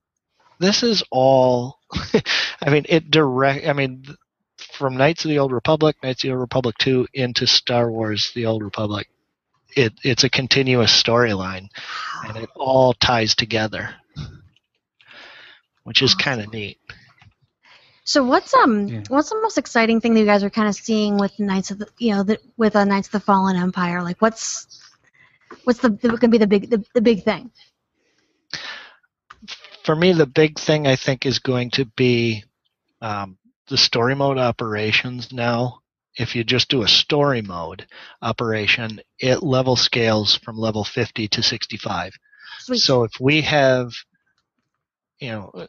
this 0.59 0.83
is 0.83 1.03
all. 1.09 1.79
I 2.61 2.69
mean, 2.69 2.85
it 2.87 3.09
direct. 3.09 3.65
I 3.65 3.73
mean, 3.73 4.05
from 4.73 4.97
Knights 4.97 5.25
of 5.25 5.29
the 5.29 5.39
Old 5.39 5.51
Republic, 5.51 5.95
Knights 6.03 6.23
of 6.23 6.27
the 6.27 6.33
Old 6.33 6.41
Republic 6.41 6.75
two 6.77 7.07
into 7.13 7.47
Star 7.47 7.89
Wars: 7.89 8.31
The 8.35 8.45
Old 8.45 8.63
Republic. 8.63 9.07
It 9.75 9.93
it's 10.03 10.23
a 10.23 10.29
continuous 10.29 10.91
storyline, 10.91 11.69
and 12.23 12.37
it 12.37 12.49
all 12.55 12.93
ties 12.93 13.35
together, 13.35 13.93
which 15.83 16.01
is 16.01 16.13
kind 16.15 16.41
of 16.41 16.51
neat. 16.51 16.79
So 18.03 18.23
what's 18.23 18.53
um 18.55 18.87
Yeah. 18.87 19.03
what's 19.09 19.29
the 19.29 19.39
most 19.41 19.57
exciting 19.57 20.01
thing 20.01 20.13
that 20.13 20.19
you 20.19 20.25
guys 20.25 20.43
are 20.43 20.49
kind 20.49 20.67
of 20.67 20.75
seeing 20.75 21.17
with 21.17 21.39
Knights 21.39 21.71
of 21.71 21.79
the 21.79 21.87
you 21.99 22.15
know 22.15 22.23
the, 22.23 22.39
with 22.57 22.75
uh, 22.75 22.83
Knights 22.83 23.07
of 23.07 23.11
the 23.13 23.19
Fallen 23.19 23.55
Empire? 23.55 24.01
Like 24.01 24.21
what's 24.21 24.67
what's 25.63 25.79
the, 25.79 25.89
the 25.89 26.09
gonna 26.09 26.29
be 26.31 26.37
the 26.39 26.47
big 26.47 26.69
the, 26.69 26.83
the 26.93 27.01
big 27.01 27.23
thing? 27.23 27.51
For 29.83 29.95
me, 29.95 30.13
the 30.13 30.25
big 30.25 30.59
thing 30.59 30.87
I 30.87 30.95
think 30.95 31.25
is 31.25 31.39
going 31.39 31.71
to 31.71 31.85
be 31.85 32.43
um, 33.01 33.37
the 33.67 33.77
story 33.77 34.15
mode 34.15 34.37
operations 34.37 35.31
now. 35.31 35.78
If 36.17 36.35
you 36.35 36.43
just 36.43 36.69
do 36.69 36.83
a 36.83 36.87
story 36.87 37.41
mode 37.41 37.87
operation, 38.21 38.99
it 39.19 39.43
level 39.43 39.75
scales 39.75 40.35
from 40.35 40.57
level 40.57 40.83
50 40.83 41.27
to 41.29 41.43
65. 41.43 42.13
Sweet. 42.59 42.79
So 42.79 43.03
if 43.03 43.11
we 43.19 43.41
have, 43.41 43.91
you 45.19 45.29
know, 45.31 45.67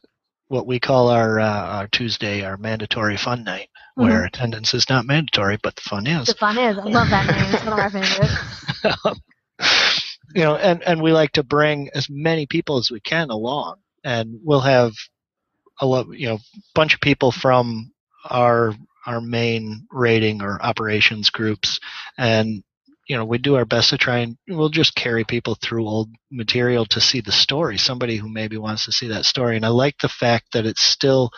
what 0.49 0.67
we 0.67 0.81
call 0.81 1.09
our 1.09 1.39
uh, 1.39 1.67
our 1.67 1.89
Tuesday, 1.89 2.43
our 2.43 2.57
mandatory 2.57 3.17
fun 3.17 3.45
night, 3.45 3.69
Mhm. 3.97 4.03
where 4.03 4.25
attendance 4.25 4.75
is 4.75 4.89
not 4.89 5.07
mandatory, 5.07 5.59
but 5.63 5.77
the 5.77 5.83
fun 5.83 6.07
is. 6.07 6.27
the 6.27 6.35
fun 6.35 6.59
is 6.59 6.77
I 6.79 6.85
love 6.85 7.11
that 7.11 7.27
name. 7.27 7.55
It's 7.55 7.65
one 7.65 7.73
of 7.73 7.93
my 7.95 8.01
favorites. 8.01 9.21
you 10.35 10.43
know, 10.43 10.57
and 10.57 10.83
and 10.83 11.03
we 11.03 11.13
like 11.13 11.33
to 11.33 11.43
bring 11.45 11.91
as 11.95 12.09
many 12.11 12.47
people 12.47 12.79
as 12.79 12.91
we 12.91 13.01
can 13.01 13.31
along, 13.31 13.77
and 14.03 14.41
we'll 14.43 14.61
have 14.61 14.93
a 15.81 15.87
lot, 15.87 16.07
you 16.19 16.29
know, 16.29 16.39
bunch 16.75 16.95
of 16.95 17.01
people 17.01 17.31
from 17.31 17.93
our 18.29 18.75
our 19.07 19.21
main 19.21 19.87
rating 19.91 20.43
or 20.43 20.63
operations 20.63 21.31
groups, 21.31 21.79
and 22.19 22.63
you 23.09 23.17
know 23.17 23.25
we 23.25 23.39
do 23.39 23.57
our 23.57 23.65
best 23.65 23.91
to 23.91 23.99
try 23.99 24.19
and 24.19 24.37
we'll 24.49 24.69
just 24.69 24.95
carry 24.95 25.25
people 25.25 25.57
through 25.57 25.87
old 25.87 26.11
material 26.31 26.85
to 26.87 27.01
see 27.01 27.21
the 27.21 27.33
story. 27.33 27.79
Somebody 27.79 28.17
who 28.17 28.29
maybe 28.29 28.57
wants 28.57 28.85
to 28.85 28.93
see 28.93 29.09
that 29.09 29.25
story, 29.25 29.57
and 29.57 29.65
I 29.65 29.69
like 29.69 29.97
the 30.01 30.09
fact 30.09 30.53
that 30.53 30.67
it's 30.67 30.83
still 30.83 31.31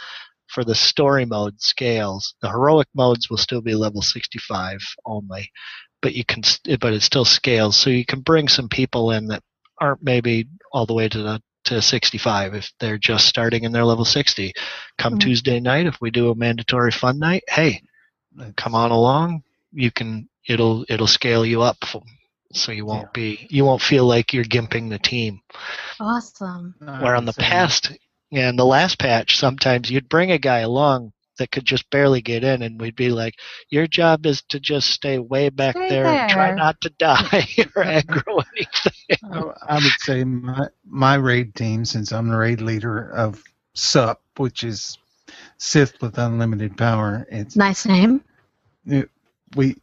for 0.48 0.64
the 0.64 0.74
story 0.74 1.24
mode 1.24 1.60
scales. 1.60 2.34
The 2.42 2.50
heroic 2.50 2.88
modes 2.94 3.30
will 3.30 3.38
still 3.38 3.62
be 3.62 3.74
level 3.74 4.02
65 4.02 4.80
only, 5.06 5.50
but 6.02 6.14
you 6.14 6.24
can 6.24 6.42
but 6.80 6.92
it 6.92 7.02
still 7.02 7.24
scales, 7.24 7.76
so 7.76 7.90
you 7.90 8.04
can 8.04 8.20
bring 8.20 8.48
some 8.48 8.68
people 8.68 9.12
in 9.12 9.26
that 9.28 9.42
aren't 9.80 10.02
maybe 10.02 10.48
all 10.72 10.86
the 10.86 10.94
way 10.94 11.08
to 11.08 11.22
the 11.22 11.42
to 11.64 11.80
65 11.82 12.54
if 12.54 12.72
they're 12.80 12.98
just 12.98 13.26
starting 13.26 13.64
and 13.64 13.74
they're 13.74 13.84
level 13.84 14.04
60. 14.04 14.52
Come 14.98 15.14
Mhm. 15.14 15.20
Tuesday 15.20 15.60
night, 15.60 15.86
if 15.86 15.96
we 16.00 16.10
do 16.10 16.30
a 16.30 16.34
mandatory 16.34 16.90
fun 16.90 17.18
night, 17.18 17.44
hey, 17.48 17.82
come 18.56 18.74
on 18.74 18.90
along. 18.90 19.42
You 19.72 19.90
can 19.90 20.28
it'll 20.46 20.84
it'll 20.88 21.06
scale 21.06 21.46
you 21.46 21.62
up, 21.62 21.76
f- 21.82 21.96
so 22.52 22.72
you 22.72 22.84
won't 22.84 23.12
be 23.12 23.46
you 23.50 23.64
won't 23.64 23.82
feel 23.82 24.04
like 24.06 24.32
you're 24.32 24.44
gimping 24.44 24.90
the 24.90 24.98
team. 24.98 25.40
Awesome. 26.00 26.74
Where 26.80 27.14
on 27.16 27.24
the 27.24 27.32
past 27.34 27.92
and 28.32 28.58
the 28.58 28.64
last 28.66 28.98
patch, 28.98 29.36
sometimes 29.36 29.90
you'd 29.90 30.08
bring 30.08 30.32
a 30.32 30.38
guy 30.38 30.58
along 30.60 31.12
that 31.38 31.50
could 31.50 31.64
just 31.64 31.88
barely 31.90 32.20
get 32.22 32.44
in, 32.44 32.62
and 32.62 32.80
we'd 32.80 32.96
be 32.96 33.10
like, 33.10 33.34
"Your 33.70 33.86
job 33.86 34.26
is 34.26 34.42
to 34.50 34.60
just 34.60 34.90
stay 34.90 35.18
way 35.18 35.48
back 35.48 35.76
Stay 35.76 35.88
there, 35.88 36.06
and 36.06 36.28
try 36.28 36.50
not 36.52 36.80
to 36.82 36.90
die 36.98 37.46
or 37.76 37.84
aggro 37.84 38.44
anything." 38.56 39.18
I, 39.24 39.38
I 39.68 39.74
would 39.76 40.00
say 40.00 40.24
my 40.24 40.68
my 40.84 41.14
raid 41.16 41.54
team, 41.54 41.84
since 41.84 42.12
I'm 42.12 42.28
the 42.28 42.36
raid 42.36 42.60
leader 42.60 43.10
of 43.10 43.42
SUP, 43.74 44.20
which 44.36 44.64
is 44.64 44.98
Sith 45.58 46.00
with 46.02 46.18
unlimited 46.18 46.76
power. 46.76 47.26
It's 47.30 47.56
Nice 47.56 47.86
name. 47.86 48.22
we, 49.56 49.76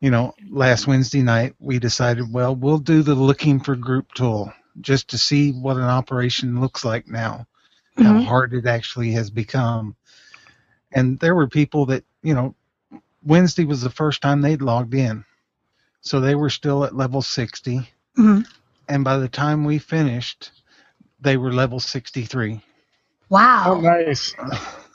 you 0.00 0.10
know, 0.10 0.34
last 0.50 0.86
Wednesday 0.86 1.22
night 1.22 1.54
we 1.58 1.78
decided, 1.78 2.32
well, 2.32 2.54
we'll 2.56 2.78
do 2.78 3.02
the 3.02 3.14
looking 3.14 3.60
for 3.60 3.76
group 3.76 4.12
tool 4.14 4.52
just 4.80 5.08
to 5.10 5.18
see 5.18 5.52
what 5.52 5.76
an 5.76 5.82
operation 5.84 6.60
looks 6.60 6.84
like 6.84 7.06
now, 7.08 7.46
how 7.96 8.14
Mhm. 8.14 8.24
hard 8.24 8.54
it 8.54 8.66
actually 8.66 9.12
has 9.12 9.30
become. 9.30 9.94
And 10.92 11.18
there 11.20 11.34
were 11.34 11.48
people 11.48 11.86
that, 11.86 12.04
you 12.22 12.34
know, 12.34 12.54
Wednesday 13.24 13.64
was 13.64 13.82
the 13.82 13.90
first 13.90 14.22
time 14.22 14.40
they'd 14.40 14.62
logged 14.62 14.94
in, 14.94 15.24
so 16.00 16.20
they 16.20 16.34
were 16.34 16.50
still 16.50 16.84
at 16.84 16.96
level 16.96 17.22
60 17.22 17.88
Mhm. 18.18 18.46
and 18.88 19.04
by 19.04 19.18
the 19.18 19.28
time 19.28 19.64
we 19.64 19.78
finished, 19.78 20.50
they 21.20 21.36
were 21.36 21.52
level 21.52 21.78
63. 21.80 22.60
Wow. 23.28 23.74
Oh, 23.76 23.80
nice. 23.80 24.34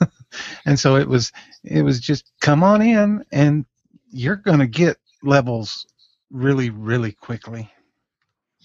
and 0.66 0.78
so 0.78 0.96
it 0.96 1.08
was 1.08 1.32
it 1.64 1.82
was 1.82 2.00
just 2.00 2.30
come 2.40 2.62
on 2.62 2.82
in 2.82 3.24
and 3.32 3.64
you're 4.10 4.36
going 4.36 4.58
to 4.58 4.66
get 4.66 4.98
levels 5.22 5.86
really 6.30 6.70
really 6.70 7.12
quickly. 7.12 7.70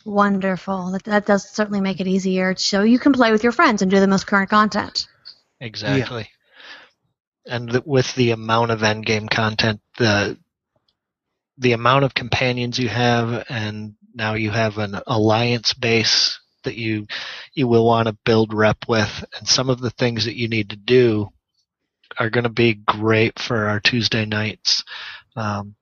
Wonderful. 0.04 0.92
That, 0.92 1.04
that 1.04 1.26
does 1.28 1.48
certainly 1.48 1.82
make 1.82 2.00
it 2.02 2.08
easier 2.08 2.56
so 2.56 2.82
you 2.82 2.98
can 3.00 3.14
play 3.14 3.32
with 3.32 3.44
your 3.44 3.52
friends 3.52 3.82
and 3.82 3.92
do 3.92 4.00
the 4.00 4.08
most 4.08 4.26
current 4.28 4.50
content. 4.50 5.08
Exactly. 5.60 6.28
And 7.48 7.70
th- 7.72 7.84
with 7.86 8.14
the 8.16 8.32
amount 8.32 8.72
of 8.72 8.82
endgame 8.82 9.30
content, 9.30 9.82
the 9.98 10.38
the 11.58 11.74
amount 11.74 12.06
of 12.06 12.14
companions 12.14 12.80
you 12.80 12.90
have, 12.90 13.46
and 13.50 13.94
now 14.14 14.34
you 14.34 14.52
have 14.52 14.78
an 14.78 15.00
alliance 15.08 15.74
base 15.74 16.40
that 16.64 16.76
you 16.76 17.08
you 17.54 17.68
will 17.68 17.86
want 17.86 18.08
to 18.08 18.18
build 18.26 18.54
rep 18.54 18.86
with, 18.88 19.24
and 19.38 19.48
some 19.48 19.70
of 19.70 19.80
the 19.80 19.92
things 19.92 20.26
that 20.26 20.36
you 20.36 20.48
need 20.48 20.70
to 20.70 20.76
do 20.76 21.30
are 22.20 22.30
going 22.30 22.44
to 22.44 22.50
be 22.50 22.74
great 22.74 23.40
for 23.40 23.68
our 23.68 23.80
Tuesday 23.80 24.26
nights. 24.26 24.84
Um, 25.36 25.76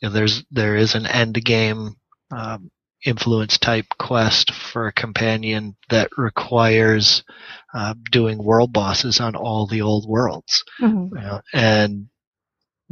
you 0.00 0.08
know, 0.08 0.14
there's 0.14 0.44
there 0.50 0.76
is 0.76 0.94
an 0.94 1.06
end 1.06 1.42
game 1.44 1.96
um, 2.30 2.70
influence 3.06 3.58
type 3.58 3.86
quest 3.98 4.52
for 4.52 4.86
a 4.86 4.92
companion 4.92 5.76
that 5.88 6.10
requires 6.16 7.22
uh, 7.74 7.94
doing 8.10 8.42
world 8.42 8.72
bosses 8.72 9.20
on 9.20 9.36
all 9.36 9.66
the 9.66 9.82
old 9.82 10.08
worlds. 10.08 10.64
Mhm. 10.80 11.10
you 11.12 11.20
know, 11.20 11.40
and 11.52 12.08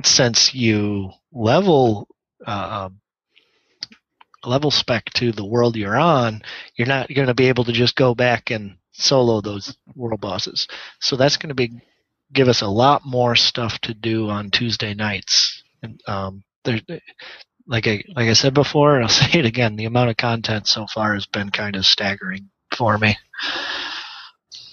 since 0.03 0.55
you 0.55 1.11
level 1.33 2.09
uh, 2.47 2.87
um, 2.87 3.01
level 4.45 4.71
spec 4.71 5.05
to 5.15 5.33
the 5.33 5.45
world 5.45 5.77
you're 5.77 5.97
on, 5.97 6.43
you're 6.77 6.89
not 6.89 7.09
going 7.13 7.29
to 7.29 7.35
be 7.35 7.49
able 7.49 7.65
to 7.65 7.73
just 7.73 7.97
go 7.97 8.15
back 8.15 8.51
and 8.51 8.77
solo 8.93 9.41
those 9.41 9.77
world 9.95 10.21
bosses. 10.21 10.69
So 11.01 11.17
that's 11.17 11.37
going 11.37 11.49
to 11.49 11.55
be 11.55 11.81
give 12.33 12.49
us 12.49 12.63
a 12.63 12.69
lot 12.69 13.03
more 13.05 13.37
stuff 13.37 13.79
to 13.81 13.95
do 13.95 14.29
on 14.29 14.51
Tuesday 14.51 14.95
nights. 14.95 15.63
And 15.83 16.01
um, 16.07 16.45
there, 16.65 16.81
like 17.67 17.87
I 17.87 18.05
like 18.15 18.29
I 18.29 18.33
said 18.35 18.55
before, 18.55 18.97
and 18.97 19.05
I'll 19.05 19.09
say 19.11 19.39
it 19.39 19.47
again, 19.47 19.77
the 19.77 19.87
amount 19.87 20.11
of 20.11 20.17
content 20.17 20.67
so 20.67 20.87
far 20.87 21.15
has 21.15 21.27
been 21.27 21.51
kind 21.51 21.77
of 21.77 21.87
staggering 21.87 22.51
for 22.77 22.99
me. 22.99 23.17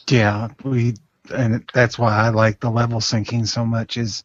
Yeah, 0.10 0.49
we 0.63 0.95
and 1.34 1.69
that's 1.73 1.97
why 1.97 2.17
I 2.17 2.30
like 2.30 2.60
the 2.60 2.69
level 2.69 2.99
syncing 2.99 3.47
so 3.47 3.65
much 3.65 3.97
is 3.97 4.23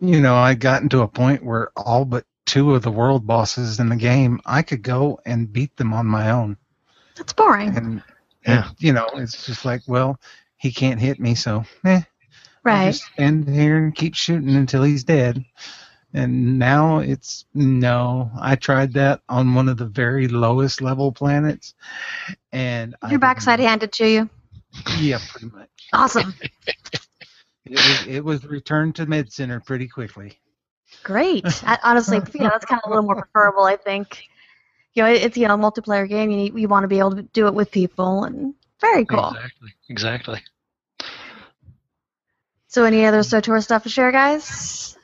you 0.00 0.20
know, 0.20 0.36
I 0.36 0.54
gotten 0.54 0.88
to 0.90 1.02
a 1.02 1.08
point 1.08 1.44
where 1.44 1.70
all 1.76 2.04
but 2.04 2.24
two 2.46 2.74
of 2.74 2.82
the 2.82 2.90
world 2.90 3.26
bosses 3.26 3.80
in 3.80 3.88
the 3.88 3.96
game, 3.96 4.40
I 4.46 4.62
could 4.62 4.82
go 4.82 5.18
and 5.26 5.52
beat 5.52 5.76
them 5.76 5.92
on 5.92 6.06
my 6.06 6.30
own. 6.30 6.56
That's 7.16 7.32
boring. 7.32 7.76
And, 7.76 8.02
Yeah. 8.46 8.68
and 8.68 8.76
you 8.78 8.92
know, 8.92 9.08
it's 9.14 9.46
just 9.46 9.64
like, 9.64 9.82
well, 9.86 10.20
he 10.58 10.70
can't 10.72 11.00
hit 11.00 11.18
me, 11.20 11.34
so 11.34 11.64
eh, 11.84 12.02
I'll 12.68 12.78
Right. 12.78 12.92
just 12.92 13.04
stand 13.12 13.48
here 13.48 13.78
and 13.78 13.94
keep 13.94 14.14
shooting 14.14 14.54
until 14.54 14.82
he's 14.82 15.04
dead. 15.04 15.44
And 16.16 16.58
now 16.58 17.00
it's 17.00 17.44
no. 17.52 18.30
I 18.40 18.56
tried 18.56 18.94
that 18.94 19.20
on 19.28 19.54
one 19.54 19.68
of 19.68 19.76
the 19.76 19.84
very 19.84 20.28
lowest 20.28 20.80
level 20.80 21.12
planets, 21.12 21.74
and 22.52 22.96
I 23.02 23.10
Your 23.10 23.18
backside 23.18 23.60
handed 23.60 23.92
to 23.92 24.08
you. 24.08 24.30
Yeah, 24.98 25.18
pretty 25.30 25.54
much. 25.54 25.68
Awesome. 25.92 26.34
It 27.68 27.72
was, 27.72 28.06
it 28.06 28.24
was 28.24 28.46
returned 28.46 28.94
to 28.94 29.06
mid 29.06 29.32
center 29.32 29.58
pretty 29.58 29.88
quickly. 29.88 30.38
Great. 31.02 31.44
I, 31.64 31.76
honestly, 31.82 32.20
you 32.32 32.40
know, 32.44 32.50
that's 32.50 32.64
kind 32.64 32.80
of 32.84 32.88
a 32.88 32.94
little 32.94 33.04
more 33.04 33.16
preferable, 33.16 33.64
I 33.64 33.74
think. 33.74 34.22
You 34.94 35.02
know, 35.02 35.08
it's 35.10 35.36
you 35.36 35.48
know, 35.48 35.54
a 35.54 35.58
multiplayer 35.58 36.08
game. 36.08 36.30
You 36.30 36.36
need, 36.36 36.56
you 36.56 36.68
want 36.68 36.84
to 36.84 36.88
be 36.88 37.00
able 37.00 37.16
to 37.16 37.22
do 37.22 37.48
it 37.48 37.54
with 37.54 37.72
people, 37.72 38.22
and 38.22 38.54
very 38.80 39.04
cool. 39.04 39.30
Exactly. 39.30 39.70
Exactly. 39.88 40.40
So, 42.68 42.84
any 42.84 43.04
other 43.04 43.20
SWTOR 43.20 43.64
stuff 43.64 43.82
to 43.82 43.88
share, 43.88 44.12
guys? 44.12 44.95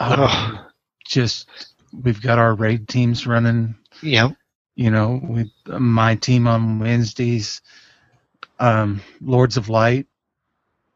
Oh, 0.00 0.66
Just 1.06 1.48
we've 1.92 2.20
got 2.20 2.38
our 2.38 2.54
raid 2.54 2.88
teams 2.88 3.26
running. 3.26 3.74
yep. 4.02 4.32
You 4.76 4.90
know, 4.90 5.20
with 5.22 5.48
my 5.66 6.14
team 6.14 6.46
on 6.46 6.78
Wednesdays. 6.78 7.60
Um, 8.60 9.00
Lords 9.20 9.56
of 9.56 9.68
Light 9.68 10.06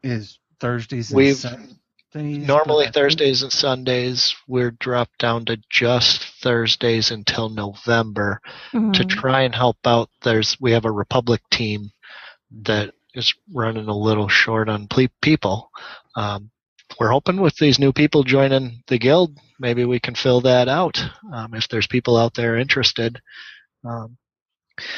is 0.03 0.39
Thursdays 0.59 1.09
and 1.11 1.17
We've- 1.17 1.33
Sundays. 1.33 1.69
Normally 2.15 2.85
but 2.85 2.93
think- 2.93 2.93
Thursdays 2.93 3.41
and 3.41 3.51
Sundays, 3.51 4.35
we're 4.47 4.71
dropped 4.71 5.17
down 5.17 5.45
to 5.45 5.57
just 5.69 6.23
Thursdays 6.41 7.09
until 7.09 7.49
November 7.49 8.39
to 8.71 8.77
Mhm. 8.77 9.09
try 9.09 9.41
and 9.41 9.55
help 9.55 9.77
out. 9.85 10.09
There's 10.21 10.55
we 10.61 10.71
have 10.73 10.85
a 10.85 10.91
Republic 10.91 11.41
team 11.49 11.91
that 12.51 12.93
is 13.15 13.33
running 13.51 13.87
a 13.87 13.97
little 13.97 14.27
short 14.29 14.69
on 14.69 14.87
ple- 14.87 15.07
people. 15.21 15.71
Um, 16.15 16.51
we're 16.99 17.11
hoping 17.11 17.39
with 17.41 17.55
these 17.57 17.79
new 17.79 17.91
people 17.93 18.23
joining 18.23 18.83
the 18.87 18.97
guild, 18.97 19.37
maybe 19.59 19.85
we 19.85 19.99
can 19.99 20.15
fill 20.15 20.41
that 20.41 20.67
out. 20.67 21.01
Um, 21.33 21.53
if 21.53 21.67
there's 21.67 21.87
people 21.87 22.17
out 22.17 22.33
there 22.33 22.57
interested, 22.57 23.19
um, 23.85 24.17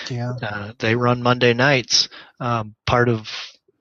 Yeah. 0.10 0.34
uh, 0.41 0.73
they 0.79 0.95
run 0.95 1.21
Monday 1.23 1.53
nights. 1.53 2.10
Um, 2.39 2.75
part 2.86 3.10
of 3.10 3.27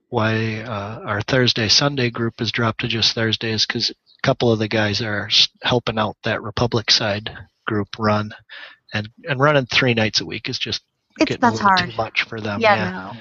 why 0.09 0.61
uh, 0.61 1.01
our 1.05 1.23
Thursday 1.23 1.69
Sunday 1.69 2.11
group 2.11 2.41
is 2.41 2.53
dropped 2.53 2.81
to 2.81 2.89
just 2.89 3.15
Thursdays 3.15 3.67
because 3.67 3.91
a 3.91 3.95
couple 4.27 4.53
of 4.53 4.59
the 4.59 4.69
guys 4.69 5.01
are 5.03 5.29
helping 5.63 5.99
out 5.99 6.17
that 6.25 6.43
Republic 6.43 6.91
side 6.91 7.31
group 7.67 7.89
run, 7.99 8.31
and 8.93 9.09
and 9.29 9.41
running 9.41 9.67
three 9.67 9.95
nights 9.95 10.21
a 10.21 10.27
week 10.27 10.49
is 10.49 10.59
just 10.59 10.83
It's 11.19 11.31
getting 11.31 11.41
that's 11.41 11.61
a 11.61 11.65
little 11.65 11.69
hard. 11.77 11.91
too 11.91 11.97
much 11.97 12.23
for 12.29 12.41
them. 12.41 12.61
yeah, 12.61 12.75
yeah. 12.77 12.91
no. 12.91 13.13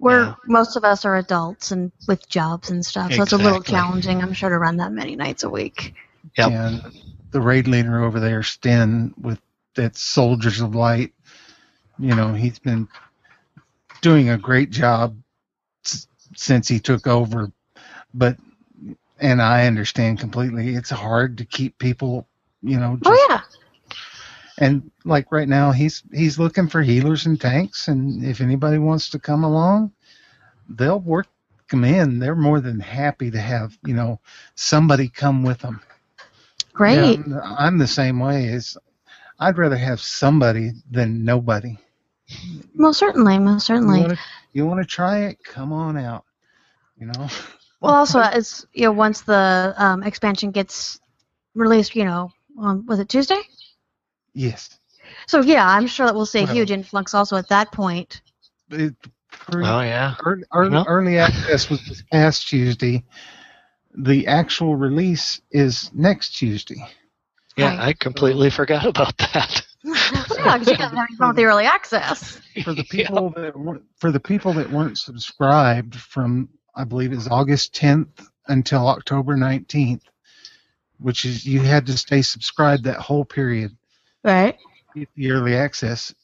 We're 0.00 0.26
Yeah. 0.26 0.34
most 0.46 0.76
of 0.76 0.84
us 0.84 1.04
are 1.04 1.16
adults 1.16 1.72
and 1.72 1.92
with 2.06 2.28
jobs 2.28 2.70
and 2.70 2.84
stuff, 2.84 3.12
so 3.14 3.22
it's 3.22 3.32
a 3.32 3.38
little 3.38 3.62
challenging. 3.62 4.22
I'm 4.22 4.32
sure 4.32 4.50
to 4.50 4.58
run 4.58 4.76
that 4.78 4.92
many 4.92 5.16
nights 5.16 5.44
a 5.44 5.50
week. 5.50 5.94
Yep. 6.36 6.50
And 6.52 6.82
the 7.32 7.40
raid 7.40 7.68
leader 7.68 8.04
over 8.04 8.20
there, 8.20 8.42
Sten, 8.42 9.14
with 9.20 9.40
that 9.74 9.96
Soldiers 9.96 10.60
of 10.60 10.74
Light, 10.74 11.12
you 11.98 12.14
know, 12.14 12.32
he's 12.34 12.58
been 12.58 12.88
doing 14.02 14.30
a 14.30 14.38
great 14.38 14.70
job 14.70 15.16
s- 15.86 16.08
since 16.36 16.68
he 16.68 16.80
took 16.80 17.06
over. 17.06 17.52
But, 18.14 18.38
and 19.20 19.42
I 19.42 19.66
understand 19.66 20.20
completely, 20.20 20.74
it's 20.74 20.90
hard 20.90 21.38
to 21.38 21.44
keep 21.44 21.78
people, 21.78 22.28
you 22.62 22.78
know, 22.78 22.98
oh, 23.06 23.10
just, 23.10 23.10
Oh 23.10 23.26
yeah, 23.30 23.40
and 24.58 24.90
like 25.04 25.30
right 25.30 25.48
now, 25.48 25.70
he's 25.70 26.02
he's 26.12 26.38
looking 26.38 26.68
for 26.68 26.82
healers 26.82 27.26
and 27.26 27.40
tanks, 27.40 27.88
and 27.88 28.24
if 28.24 28.40
anybody 28.40 28.78
wants 28.78 29.10
to 29.10 29.18
come 29.18 29.44
along, 29.44 29.92
they'll 30.68 31.00
work 31.00 31.28
them 31.70 31.84
in, 31.84 32.18
they're 32.18 32.34
more 32.34 32.60
than 32.60 32.80
happy 32.80 33.30
to 33.30 33.38
have 33.38 33.78
you 33.84 33.94
know 33.94 34.20
somebody 34.54 35.08
come 35.08 35.42
with 35.44 35.60
them. 35.60 35.80
Great. 36.72 37.20
Yeah, 37.26 37.40
I'm 37.42 37.78
the 37.78 37.86
same 37.86 38.18
way. 38.18 38.46
Is 38.46 38.76
I'd 39.38 39.58
rather 39.58 39.76
have 39.76 40.00
somebody 40.00 40.72
than 40.90 41.24
nobody. 41.24 41.78
Most 42.74 42.98
certainly. 42.98 43.38
Most 43.38 43.66
certainly. 43.66 44.16
You 44.52 44.66
want 44.66 44.80
to 44.80 44.86
try 44.86 45.20
it? 45.26 45.42
Come 45.44 45.72
on 45.72 45.96
out. 45.96 46.24
You 46.98 47.06
know. 47.06 47.28
Well, 47.80 47.94
also, 47.94 48.20
it's 48.20 48.66
you 48.72 48.84
know 48.84 48.92
once 48.92 49.20
the 49.20 49.72
um, 49.76 50.02
expansion 50.02 50.50
gets 50.50 50.98
released, 51.54 51.94
you 51.94 52.04
know, 52.04 52.32
on 52.58 52.84
was 52.86 52.98
it 52.98 53.08
Tuesday? 53.08 53.40
Yes. 54.38 54.78
So 55.26 55.40
yeah, 55.42 55.68
I'm 55.68 55.86
sure 55.88 56.06
that 56.06 56.14
we'll 56.14 56.26
see 56.26 56.40
a 56.40 56.44
Well- 56.44 56.54
huge 56.54 56.70
influx 56.70 57.12
also 57.12 57.36
at 57.36 57.48
that 57.48 57.72
point. 57.72 58.22
It, 58.70 58.94
pre- 59.32 59.64
Oh 59.66 59.80
yeah. 59.80 60.14
early, 60.24 60.44
early, 60.52 60.70
No. 60.70 60.84
early 60.86 61.18
access 61.18 61.68
was 61.68 61.84
this 61.86 62.02
past 62.12 62.46
Tuesday. 62.48 63.04
The 63.96 64.26
actual 64.28 64.76
release 64.76 65.40
is 65.50 65.90
next 65.92 66.36
Tuesday. 66.36 66.86
Yeah, 67.56 67.70
Right. 67.70 67.88
I 67.88 67.92
completely 67.94 68.50
forgot 68.50 68.86
about 68.86 69.16
that. 69.18 69.66
yeah, 69.82 70.58
because 70.58 70.68
you 70.68 70.76
got 70.76 70.94
having 70.94 71.16
fun 71.16 71.28
with 71.28 71.36
the 71.36 71.44
early 71.46 71.64
access. 71.64 72.38
For 72.62 72.74
the 72.74 72.84
Yeah. 72.92 73.08
people 73.08 73.30
that 73.30 73.56
weren't, 73.58 73.82
for 73.96 74.12
the 74.12 74.20
people 74.20 74.52
that 74.52 74.70
weren't 74.70 74.98
subscribed 74.98 75.96
from 75.96 76.48
I 76.76 76.84
believe 76.84 77.12
it's 77.12 77.26
August 77.28 77.74
10th 77.74 78.24
until 78.46 78.86
October 78.86 79.36
19th, 79.36 80.02
which 81.00 81.24
is 81.24 81.44
you 81.44 81.60
had 81.60 81.86
to 81.86 81.98
stay 81.98 82.22
subscribed 82.22 82.84
that 82.84 82.98
whole 83.00 83.24
period. 83.24 83.76
Right. 84.28 84.58
get 84.94 85.08
the 85.16 85.30
early 85.32 85.56
access. 85.56 86.14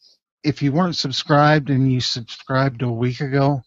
If 0.42 0.62
you 0.62 0.72
weren't 0.72 0.96
subscribed 0.96 1.70
and 1.70 1.90
you 1.90 2.00
subscribed 2.00 2.82
a 2.82 2.90
week 2.90 3.20
ago, 3.20 3.62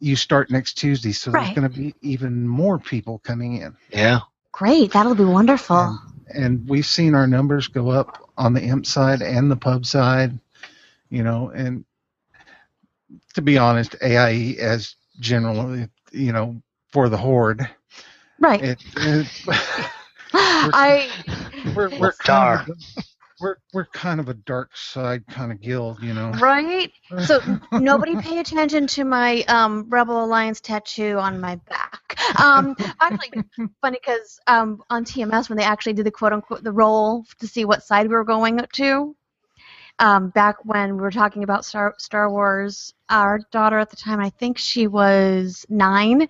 you 0.00 0.16
start 0.16 0.50
next 0.50 0.74
Tuesday. 0.74 1.12
So 1.12 1.30
Right. 1.30 1.44
there's 1.44 1.56
going 1.56 1.70
to 1.72 1.78
be 1.78 1.94
even 2.02 2.46
more 2.46 2.78
people 2.78 3.18
coming 3.20 3.56
in. 3.62 3.76
Yeah. 3.90 4.20
Great. 4.52 4.92
That'll 4.92 5.14
be 5.14 5.24
wonderful. 5.24 5.76
And, 5.76 5.98
and 6.28 6.68
we've 6.68 6.86
seen 6.86 7.14
our 7.14 7.26
numbers 7.26 7.68
go 7.68 7.88
up 7.90 8.30
on 8.36 8.52
the 8.52 8.62
imp 8.62 8.86
side 8.86 9.22
and 9.22 9.50
the 9.50 9.56
pub 9.56 9.86
side, 9.86 10.38
you 11.08 11.22
know, 11.24 11.48
and 11.50 11.84
to 13.34 13.42
be 13.42 13.56
honest, 13.58 13.96
AIE 14.02 14.56
as 14.60 14.96
generally, 15.18 15.88
you 16.12 16.32
know, 16.32 16.60
for 16.92 17.08
the 17.08 17.16
horde, 17.16 17.68
right. 18.38 18.62
it, 18.62 18.84
it 18.96 19.28
I 20.34 21.08
we're, 21.74 21.90
we're 21.98 22.12
Dar. 22.24 22.58
kind 22.58 22.70
of, 22.70 22.76
we're, 23.40 23.56
we're 23.72 23.86
kind 23.86 24.20
of 24.20 24.28
a 24.28 24.34
dark 24.34 24.76
side 24.76 25.26
kind 25.26 25.50
of 25.50 25.60
guild, 25.60 26.02
you 26.02 26.14
know. 26.14 26.30
right. 26.40 26.92
So 27.26 27.40
nobody 27.72 28.16
pay 28.16 28.38
attention 28.38 28.86
to 28.88 29.04
my 29.04 29.42
um, 29.42 29.86
Rebel 29.88 30.24
Alliance 30.24 30.60
tattoo 30.60 31.18
on 31.18 31.40
my 31.40 31.56
back. 31.56 32.40
Um, 32.40 32.76
actually, 33.00 33.44
funny 33.80 33.98
because 34.00 34.40
um, 34.46 34.82
on 34.90 35.04
TMS 35.04 35.48
when 35.48 35.58
they 35.58 35.64
actually 35.64 35.94
did 35.94 36.06
the 36.06 36.10
quote 36.10 36.32
unquote 36.32 36.62
the 36.62 36.72
roll 36.72 37.24
to 37.40 37.46
see 37.46 37.64
what 37.64 37.82
side 37.82 38.06
we 38.08 38.14
were 38.14 38.24
going 38.24 38.60
to, 38.74 39.16
um, 39.98 40.30
back 40.30 40.56
when 40.64 40.96
we 40.96 41.00
were 41.00 41.10
talking 41.10 41.44
about 41.44 41.64
Star 41.64 41.94
Star 41.98 42.30
Wars, 42.30 42.94
our 43.08 43.40
daughter 43.50 43.78
at 43.78 43.90
the 43.90 43.96
time, 43.96 44.20
I 44.20 44.30
think 44.30 44.58
she 44.58 44.86
was 44.86 45.64
nine. 45.68 46.28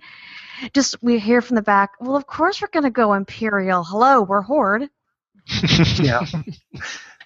Just 0.73 1.01
we 1.01 1.19
hear 1.19 1.41
from 1.41 1.55
the 1.55 1.61
back. 1.61 1.91
Well, 1.99 2.15
of 2.15 2.27
course 2.27 2.61
we're 2.61 2.67
going 2.67 2.83
to 2.83 2.91
go 2.91 3.13
Imperial. 3.13 3.83
Hello, 3.83 4.21
we're 4.21 4.41
Horde. 4.41 4.89
Yeah. 5.99 6.21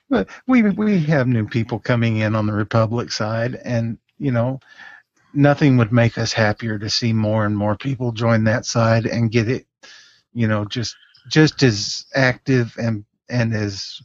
But 0.10 0.30
we 0.48 0.64
we 0.64 1.00
have 1.06 1.28
new 1.28 1.48
people 1.48 1.80
coming 1.80 2.18
in 2.18 2.36
on 2.36 2.48
the 2.48 2.54
Republic 2.54 3.12
side, 3.12 3.56
and 3.56 3.98
you 4.18 4.32
know, 4.32 4.60
nothing 5.34 5.78
would 5.78 5.92
make 5.92 6.18
us 6.18 6.34
happier 6.34 6.80
to 6.80 6.90
see 6.90 7.14
more 7.14 7.46
and 7.46 7.56
more 7.56 7.76
people 7.76 8.12
join 8.12 8.44
that 8.46 8.66
side 8.66 9.06
and 9.06 9.32
get 9.32 9.50
it, 9.50 9.66
you 10.34 10.48
know, 10.48 10.66
just 10.66 10.96
just 11.30 11.64
as 11.64 12.06
active 12.16 12.76
and 12.78 13.06
and 13.30 13.54
as 13.56 14.02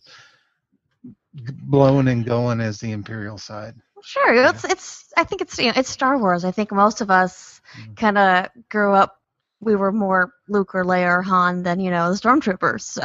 blowing 1.32 2.08
and 2.08 2.24
going 2.24 2.60
as 2.60 2.80
the 2.80 2.92
Imperial 2.92 3.38
side. 3.38 3.74
Sure, 4.02 4.34
it's 4.46 4.64
it's. 4.64 5.12
I 5.16 5.24
think 5.24 5.42
it's 5.42 5.58
you 5.58 5.66
know 5.66 5.72
it's 5.76 5.88
Star 5.90 6.18
Wars. 6.18 6.44
I 6.44 6.50
think 6.50 6.72
most 6.72 7.00
of 7.00 7.10
us 7.10 7.60
Mhm. 7.78 7.96
kind 7.96 8.18
of 8.18 8.48
grew 8.68 8.92
up. 8.92 9.18
We 9.60 9.76
were 9.76 9.92
more 9.92 10.32
Luke 10.48 10.74
or 10.74 10.84
Leia 10.84 11.18
or 11.18 11.22
Han 11.22 11.62
than 11.62 11.80
you 11.80 11.90
know 11.90 12.10
the 12.10 12.16
stormtroopers. 12.18 12.82
So 12.82 13.02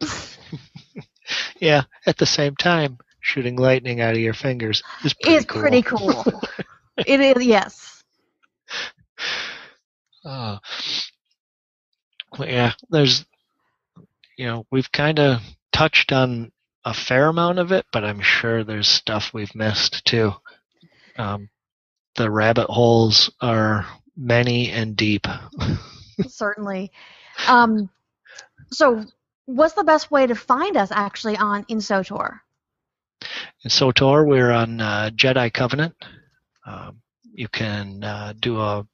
Yeah. 1.58 1.82
At 2.06 2.16
the 2.18 2.26
same 2.26 2.56
time, 2.56 2.98
shooting 3.20 3.56
lightning 3.56 4.00
out 4.00 4.14
of 4.14 4.20
your 4.20 4.34
fingers 4.34 4.82
is 5.04 5.14
pretty 5.14 5.36
it's 5.36 5.46
cool. 5.46 5.60
pretty 5.60 5.82
cool. 5.82 6.24
it 6.96 7.20
is 7.20 7.44
yes. 7.44 8.02
Uh, 10.24 10.58
yeah, 12.38 12.72
there's, 12.90 13.24
you 14.36 14.46
know, 14.46 14.66
we've 14.70 14.90
kind 14.92 15.18
of 15.18 15.40
touched 15.72 16.12
on 16.12 16.52
a 16.84 16.94
fair 16.94 17.28
amount 17.28 17.58
of 17.58 17.72
it, 17.72 17.86
but 17.92 18.04
I'm 18.04 18.20
sure 18.20 18.64
there's 18.64 18.88
stuff 18.88 19.32
we've 19.32 19.54
missed 19.54 20.04
too. 20.04 20.32
Um, 21.16 21.48
the 22.16 22.30
rabbit 22.30 22.66
holes 22.68 23.30
are 23.40 23.86
many 24.16 24.70
and 24.70 24.96
deep. 24.96 25.26
certainly. 26.28 26.90
Um, 27.48 27.90
so, 28.72 29.04
what's 29.56 29.74
the 29.74 29.84
best 29.84 30.10
way 30.10 30.26
to 30.26 30.34
find 30.34 30.76
us 30.76 30.90
actually 30.92 31.36
on 31.36 31.64
in 31.68 31.78
SWTOR? 31.78 32.40
In 33.64 33.70
SWTOR, 33.70 34.26
we're 34.26 34.50
on 34.50 34.80
uh, 34.80 35.10
Jedi 35.14 35.52
Covenant. 35.52 35.94
Um, 36.66 37.00
you 37.32 37.48
can 37.48 38.02
uh, 38.04 38.32
do 38.38 38.58
a 38.60 38.86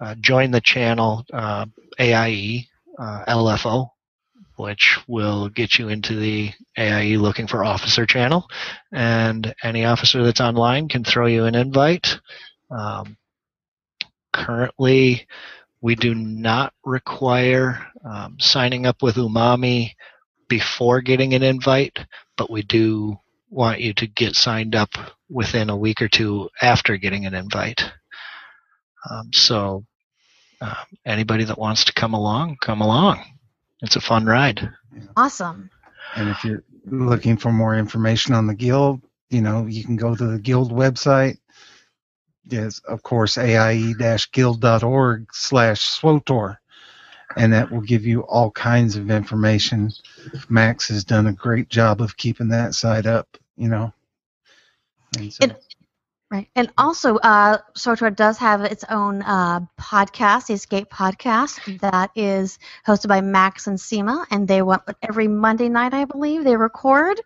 uh, 0.00 0.14
join 0.20 0.50
the 0.52 0.60
channel 0.60 1.24
uh, 1.32 1.66
AIE 1.98 2.68
uh, 2.98 3.24
LFO, 3.26 3.90
which 4.56 4.98
will 5.08 5.48
get 5.48 5.78
you 5.78 5.88
into 5.88 6.14
the 6.14 6.52
AIE 6.76 7.16
looking 7.16 7.48
for 7.48 7.64
officer 7.64 8.06
channel, 8.06 8.46
and 8.92 9.52
any 9.62 9.84
officer 9.84 10.22
that's 10.22 10.40
online 10.40 10.88
can 10.88 11.02
throw 11.02 11.26
you 11.26 11.46
an 11.46 11.56
invite. 11.56 12.20
Um, 12.70 13.16
currently, 14.32 15.26
we 15.80 15.94
do 15.94 16.14
not 16.14 16.72
require 16.84 17.86
um, 18.04 18.36
signing 18.38 18.86
up 18.86 19.02
with 19.02 19.16
Umami 19.16 19.92
before 20.48 21.00
getting 21.00 21.34
an 21.34 21.42
invite, 21.42 21.98
but 22.36 22.50
we 22.50 22.62
do 22.62 23.18
want 23.50 23.80
you 23.80 23.94
to 23.94 24.06
get 24.06 24.34
signed 24.34 24.74
up 24.74 24.90
within 25.28 25.70
a 25.70 25.76
week 25.76 26.02
or 26.02 26.08
two 26.08 26.48
after 26.60 26.96
getting 26.96 27.26
an 27.26 27.34
invite. 27.34 27.84
Um, 29.10 29.32
so, 29.32 29.84
uh, 30.60 30.74
anybody 31.06 31.44
that 31.44 31.58
wants 31.58 31.84
to 31.84 31.92
come 31.92 32.14
along, 32.14 32.56
come 32.60 32.80
along. 32.80 33.22
It's 33.80 33.96
a 33.96 34.00
fun 34.00 34.26
ride. 34.26 34.68
Awesome. 35.16 35.70
And 36.16 36.28
if 36.28 36.44
you're 36.44 36.64
looking 36.86 37.36
for 37.36 37.52
more 37.52 37.76
information 37.76 38.34
on 38.34 38.46
the 38.46 38.54
guild, 38.54 39.00
you 39.30 39.40
know, 39.40 39.66
you 39.66 39.84
can 39.84 39.96
go 39.96 40.14
to 40.14 40.26
the 40.26 40.38
guild 40.38 40.72
website. 40.72 41.38
Yes, 42.48 42.80
of 42.80 43.02
course, 43.02 43.36
aie-guild.org 43.36 45.26
slash 45.34 46.00
SWTOR. 46.00 46.56
And 47.36 47.52
that 47.52 47.70
will 47.70 47.82
give 47.82 48.06
you 48.06 48.22
all 48.22 48.50
kinds 48.50 48.96
of 48.96 49.10
information. 49.10 49.92
Max 50.48 50.88
has 50.88 51.04
done 51.04 51.26
a 51.26 51.32
great 51.32 51.68
job 51.68 52.00
of 52.00 52.16
keeping 52.16 52.48
that 52.48 52.74
site 52.74 53.04
up, 53.04 53.28
you 53.56 53.68
know. 53.68 53.92
And 55.18 55.32
so, 55.32 55.46
Right. 56.30 56.48
And 56.54 56.70
also, 56.76 57.16
uh, 57.16 57.56
does 58.14 58.36
have 58.36 58.60
its 58.60 58.84
own 58.90 59.22
uh, 59.22 59.60
podcast, 59.80 60.48
the 60.48 60.54
Escape 60.54 60.90
Podcast, 60.90 61.80
that 61.80 62.10
is 62.14 62.58
hosted 62.86 63.08
by 63.08 63.22
Max 63.22 63.66
and 63.66 63.78
Seema, 63.78 64.26
and 64.30 64.46
they 64.46 64.60
want 64.60 64.82
every 65.00 65.26
Monday 65.26 65.70
night, 65.70 65.94
I 65.94 66.04
believe, 66.04 66.44
they 66.44 66.56
record. 66.56 67.18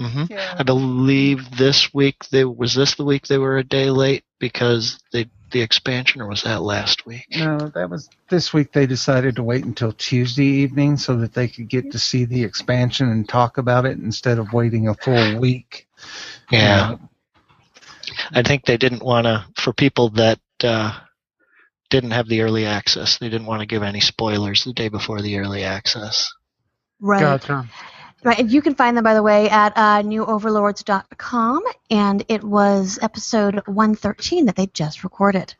Hmm 0.00 0.24
I 0.58 0.62
believe 0.62 1.56
this 1.56 1.92
week 1.92 2.24
they 2.30 2.44
was 2.44 2.74
this 2.74 2.94
the 2.94 3.04
week 3.04 3.26
they 3.26 3.38
were 3.38 3.58
a 3.58 3.64
day 3.64 3.90
late 3.90 4.24
because 4.38 4.98
they 5.12 5.26
the 5.50 5.60
expansion, 5.60 6.20
or 6.20 6.28
was 6.28 6.42
that 6.42 6.62
last 6.62 7.06
week? 7.06 7.26
no, 7.36 7.58
that 7.74 7.90
was 7.90 8.08
this 8.28 8.52
week. 8.52 8.72
They 8.72 8.86
decided 8.86 9.36
to 9.36 9.42
wait 9.42 9.64
until 9.64 9.92
Tuesday 9.92 10.44
evening 10.44 10.96
so 10.96 11.16
that 11.16 11.34
they 11.34 11.48
could 11.48 11.68
get 11.68 11.92
to 11.92 11.98
see 11.98 12.24
the 12.24 12.44
expansion 12.44 13.10
and 13.10 13.28
talk 13.28 13.58
about 13.58 13.86
it 13.86 13.98
instead 13.98 14.38
of 14.38 14.52
waiting 14.52 14.88
a 14.88 14.94
full 14.94 15.38
week. 15.38 15.86
Yeah. 16.50 16.92
Uh, 16.92 16.96
I 18.32 18.42
think 18.42 18.64
they 18.64 18.76
didn't 18.76 19.02
want 19.02 19.26
to, 19.26 19.44
for 19.56 19.72
people 19.72 20.10
that 20.10 20.40
uh, 20.62 20.98
didn't 21.90 22.12
have 22.12 22.28
the 22.28 22.42
early 22.42 22.66
access, 22.66 23.18
they 23.18 23.28
didn't 23.28 23.46
want 23.46 23.60
to 23.60 23.66
give 23.66 23.82
any 23.82 24.00
spoilers 24.00 24.64
the 24.64 24.72
day 24.72 24.88
before 24.88 25.20
the 25.20 25.38
early 25.38 25.64
access. 25.64 26.32
Right. 27.00 27.20
Gotcha. 27.20 27.68
Right. 28.22 28.38
And 28.38 28.50
you 28.50 28.60
can 28.60 28.74
find 28.74 28.96
them, 28.96 29.04
by 29.04 29.14
the 29.14 29.22
way, 29.22 29.48
at 29.48 29.72
uh, 29.76 30.02
newoverlords.com, 30.02 31.62
and 31.90 32.24
it 32.28 32.44
was 32.44 32.98
episode 33.00 33.62
113 33.66 34.46
that 34.46 34.56
they 34.56 34.66
just 34.66 35.04
recorded. 35.04 35.54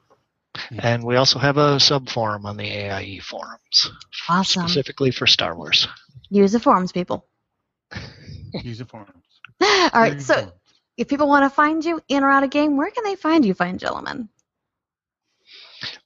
And 0.82 1.04
we 1.04 1.16
also 1.16 1.38
have 1.38 1.56
a 1.56 1.80
sub 1.80 2.08
forum 2.10 2.44
on 2.44 2.56
the 2.56 2.64
AIE 2.68 3.20
forums, 3.22 3.90
Awesome. 4.28 4.66
specifically 4.68 5.10
for 5.10 5.26
Star 5.26 5.56
Wars. 5.56 5.88
Use 6.28 6.52
the 6.52 6.60
forums, 6.60 6.92
people. 6.92 7.26
Use 8.62 8.78
the 8.78 8.84
forums. 8.84 9.12
them. 9.60 9.90
All 9.94 10.00
right. 10.00 10.20
So, 10.20 10.52
if 10.96 11.08
people 11.08 11.28
want 11.28 11.44
to 11.44 11.50
find 11.50 11.84
you 11.84 12.00
in 12.08 12.24
or 12.24 12.30
out 12.30 12.42
of 12.44 12.50
game, 12.50 12.76
where 12.76 12.90
can 12.90 13.04
they 13.04 13.16
find 13.16 13.44
you, 13.44 13.54
fine 13.54 13.78
gentlemen? 13.78 14.28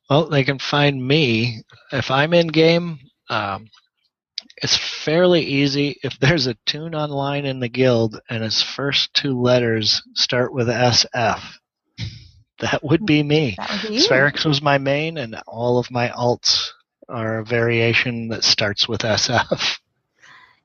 Well, 0.08 0.28
they 0.28 0.44
can 0.44 0.58
find 0.58 1.04
me 1.04 1.62
if 1.90 2.10
I'm 2.10 2.34
in 2.34 2.48
game. 2.48 2.98
Um, 3.30 3.68
it's 4.64 4.78
fairly 4.78 5.42
easy. 5.42 6.00
If 6.02 6.18
there's 6.18 6.46
a 6.46 6.56
tune 6.64 6.94
online 6.94 7.44
in 7.44 7.60
the 7.60 7.68
guild 7.68 8.18
and 8.30 8.42
its 8.42 8.62
first 8.62 9.12
two 9.12 9.38
letters 9.38 10.02
start 10.14 10.54
with 10.54 10.68
SF, 10.68 11.42
that 12.60 12.82
would 12.82 13.04
be 13.04 13.22
me. 13.22 13.56
That 13.58 13.82
would 13.82 13.90
be. 13.90 13.98
Sferics 13.98 14.46
was 14.46 14.62
my 14.62 14.78
main, 14.78 15.18
and 15.18 15.36
all 15.46 15.76
of 15.76 15.90
my 15.90 16.08
alts 16.08 16.70
are 17.10 17.40
a 17.40 17.44
variation 17.44 18.28
that 18.28 18.42
starts 18.42 18.88
with 18.88 19.02
SF. 19.02 19.78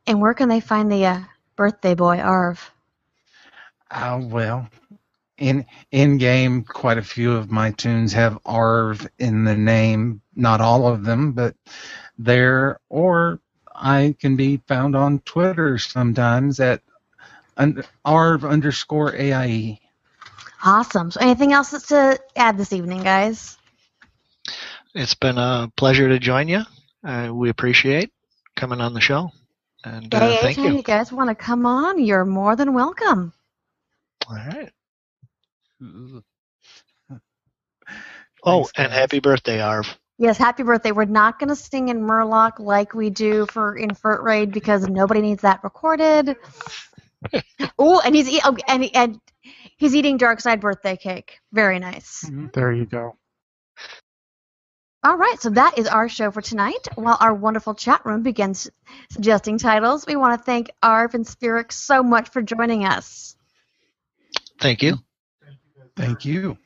And 0.07 0.21
where 0.21 0.33
can 0.33 0.47
they 0.47 0.61
find 0.61 0.89
the 0.89 1.05
uh, 1.05 1.19
birthday 1.57 1.93
boy, 1.93 2.19
Arv? 2.19 2.71
Uh, 3.91 4.21
well, 4.23 4.69
in 5.37 5.65
in 5.91 6.17
game, 6.17 6.63
quite 6.63 6.97
a 6.97 7.03
few 7.03 7.33
of 7.33 7.51
my 7.51 7.71
tunes 7.71 8.13
have 8.13 8.39
Arv 8.45 9.05
in 9.19 9.43
the 9.43 9.57
name. 9.57 10.21
Not 10.37 10.61
all 10.61 10.87
of 10.87 11.03
them, 11.03 11.33
but 11.33 11.53
there. 12.17 12.79
Or 12.87 13.41
I 13.79 14.15
can 14.19 14.37
be 14.37 14.57
found 14.67 14.95
on 14.95 15.19
Twitter 15.21 15.77
sometimes 15.79 16.59
at 16.59 16.81
un, 17.57 17.83
Arv 18.05 18.45
underscore 18.45 19.15
AIE. 19.15 19.79
Awesome. 20.63 21.11
So 21.11 21.21
anything 21.21 21.53
else 21.53 21.71
that's 21.71 21.87
to 21.87 22.19
add 22.35 22.57
this 22.57 22.73
evening, 22.73 23.03
guys? 23.03 23.57
It's 24.95 25.15
been 25.15 25.37
a 25.37 25.71
pleasure 25.77 26.09
to 26.09 26.19
join 26.19 26.47
you. 26.49 26.61
Uh, 27.03 27.31
we 27.33 27.49
appreciate 27.49 28.11
coming 28.55 28.81
on 28.81 28.93
the 28.93 29.01
show, 29.01 29.31
and 29.85 30.13
uh, 30.13 30.19
Hey, 30.19 30.35
thank 30.35 30.63
anytime 30.63 30.65
you. 30.65 30.77
you 30.77 30.83
guys 30.83 31.11
want 31.11 31.29
to 31.29 31.35
come 31.35 31.65
on, 31.67 32.03
you're 32.03 32.25
more 32.25 32.55
than 32.55 32.73
welcome. 32.73 33.33
All 34.29 34.35
right. 34.35 34.71
Oh, 38.43 38.69
Thanks, 38.69 38.73
and 38.77 38.93
happy 38.93 39.19
birthday, 39.21 39.61
Arv. 39.61 39.98
Yes, 40.19 40.37
happy 40.37 40.63
birthday. 40.63 40.91
We're 40.91 41.05
not 41.05 41.39
going 41.39 41.47
to 41.47 41.55
sing 41.55 41.87
in 41.87 42.01
Murloc 42.01 42.59
like 42.59 42.93
we 42.93 43.09
do 43.09 43.45
for 43.45 43.77
Infert 43.77 44.21
Raid 44.21 44.51
because 44.51 44.85
nobody 44.85 45.21
needs 45.21 45.43
that 45.43 45.63
recorded. 45.63 46.35
oh, 47.79 48.01
and 48.03 48.13
he's 48.13 48.27
eat- 48.27 48.41
oh, 48.43 48.57
and, 48.67 48.89
and 48.93 49.21
he's 49.77 49.95
eating 49.95 50.17
dark 50.17 50.41
side 50.41 50.59
birthday 50.59 50.97
cake. 50.97 51.39
Very 51.53 51.79
nice. 51.79 52.25
Mm-hmm. 52.25 52.47
There 52.53 52.73
you 52.73 52.85
go. 52.85 53.15
All 55.05 55.15
right, 55.15 55.39
so 55.39 55.51
that 55.51 55.77
is 55.77 55.87
our 55.87 56.09
show 56.09 56.31
for 56.31 56.41
tonight. 56.41 56.89
While 56.95 57.17
our 57.21 57.33
wonderful 57.33 57.73
chat 57.73 58.05
room 58.05 58.21
begins 58.21 58.69
suggesting 59.11 59.57
titles, 59.57 60.05
we 60.05 60.17
want 60.17 60.37
to 60.37 60.43
thank 60.43 60.69
Arv 60.83 61.15
and 61.15 61.25
Sferics 61.25 61.73
so 61.73 62.03
much 62.03 62.27
for 62.29 62.41
joining 62.41 62.83
us. 62.83 63.37
Thank 64.59 64.83
you. 64.83 64.97
Thank 65.95 66.25
you. 66.25 66.57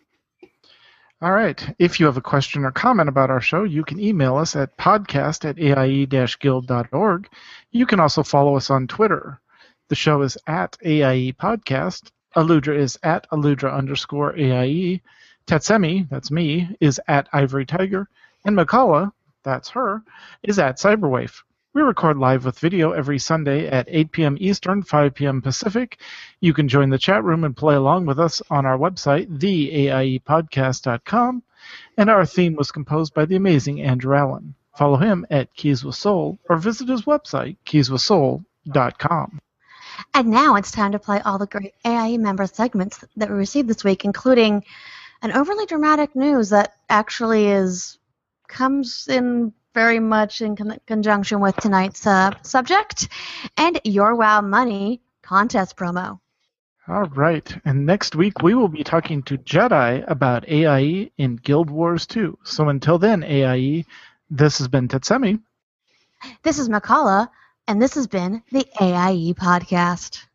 All 1.24 1.32
right. 1.32 1.74
If 1.80 2.02
you 2.02 2.06
have 2.08 2.18
a 2.18 2.22
question 2.22 2.66
or 2.66 2.72
comment 2.72 3.08
about 3.08 3.30
our 3.30 3.40
show, 3.40 3.64
you 3.64 3.86
can 3.86 3.98
email 3.98 4.36
us 4.36 4.58
at 4.58 4.76
podcast 4.76 5.46
at 5.46 5.58
aie-guild.org. 5.58 7.30
You 7.72 7.86
can 7.86 8.02
also 8.02 8.24
follow 8.24 8.58
us 8.58 8.70
on 8.70 8.88
Twitter. 8.88 9.40
The 9.88 9.96
show 9.96 10.22
is 10.24 10.38
at 10.48 10.76
AIE 10.84 11.34
Podcast. 11.42 12.12
Alludra 12.36 12.78
is 12.78 13.00
at 13.04 13.26
Alludra 13.30 13.74
underscore 13.74 14.38
AIE. 14.38 15.00
Tetsemi, 15.48 16.10
that's 16.10 16.30
me, 16.30 16.76
is 16.82 17.00
at 17.08 17.30
Ivory 17.32 17.66
Tiger. 17.66 18.10
And 18.44 18.58
Mkallah, 18.58 19.14
that's 19.44 19.70
her, 19.70 20.04
is 20.44 20.60
at 20.60 20.76
Cyberwave. 20.76 21.42
We 21.76 21.82
record 21.82 22.20
live 22.20 22.46
with 22.46 22.60
video 22.60 22.92
every 22.92 23.18
Sunday 23.18 23.68
at 23.68 23.88
8 23.90 24.12
p.m. 24.12 24.38
Eastern, 24.40 24.84
5 24.84 25.16
p.m. 25.16 25.42
Pacific. 25.42 26.00
You 26.40 26.54
can 26.54 26.68
join 26.68 26.92
the 26.92 27.00
chat 27.00 27.24
room 27.24 27.44
and 27.44 27.58
play 27.58 27.74
along 27.74 28.06
with 28.06 28.20
us 28.20 28.44
on 28.52 28.68
our 28.68 28.78
website, 28.78 29.40
theaiepodcast.com. 29.40 31.42
And 31.98 32.10
our 32.12 32.28
theme 32.28 32.56
was 32.56 32.72
composed 32.72 33.16
by 33.16 33.26
the 33.26 33.38
amazing 33.38 33.82
Andrew 33.82 34.16
Allen. 34.16 34.54
Follow 34.78 34.98
him 34.98 35.26
at 35.32 35.52
Keys 35.56 35.84
with 35.84 35.96
Soul 35.96 36.38
or 36.48 36.58
visit 36.58 36.90
his 36.90 37.06
website, 37.06 37.58
keyswithsoul.com. 37.66 39.40
And 40.14 40.28
now 40.28 40.56
it's 40.56 40.72
time 40.72 40.92
to 40.92 41.00
play 41.00 41.22
all 41.22 41.40
the 41.40 41.48
great 41.48 41.74
AIE 41.86 42.18
member 42.18 42.46
segments 42.46 43.04
that 43.16 43.32
we 43.32 43.36
received 43.36 43.68
this 43.68 43.84
week, 43.84 44.06
including 44.06 44.64
an 45.24 45.32
overly 45.32 45.66
dramatic 45.66 46.16
news 46.16 46.52
that 46.52 46.76
actually 46.88 47.48
is 47.48 47.98
comes 48.48 49.08
in 49.08 49.54
very 49.74 50.00
much 50.00 50.42
in 50.42 50.56
con- 50.56 50.80
conjunction 50.86 51.40
with 51.40 51.56
tonight's 51.58 52.06
uh, 52.06 52.32
subject, 52.42 53.10
and 53.58 53.80
your 53.84 54.16
Wow 54.16 54.42
Money 54.42 55.02
contest 55.22 55.78
promo. 55.78 56.20
All 56.88 57.06
right. 57.06 57.56
And 57.64 57.86
next 57.86 58.16
week 58.16 58.42
we 58.42 58.54
will 58.54 58.68
be 58.68 58.84
talking 58.84 59.24
to 59.24 59.38
Jedi 59.38 60.04
about 60.06 60.48
AIE 60.50 61.12
in 61.18 61.38
Guild 61.38 61.70
Wars 61.70 62.06
2. 62.08 62.38
So 62.44 62.68
until 62.68 62.98
then, 62.98 63.24
AIE, 63.24 63.86
this 64.30 64.58
has 64.58 64.68
been 64.68 64.90
Tetsemi. 64.90 65.40
This 66.44 66.60
is 66.60 66.68
Mkallah, 66.68 67.30
and 67.68 67.82
this 67.82 67.96
has 67.96 68.08
been 68.08 68.44
the 68.52 68.66
AIE 68.82 69.34
podcast. 69.34 70.26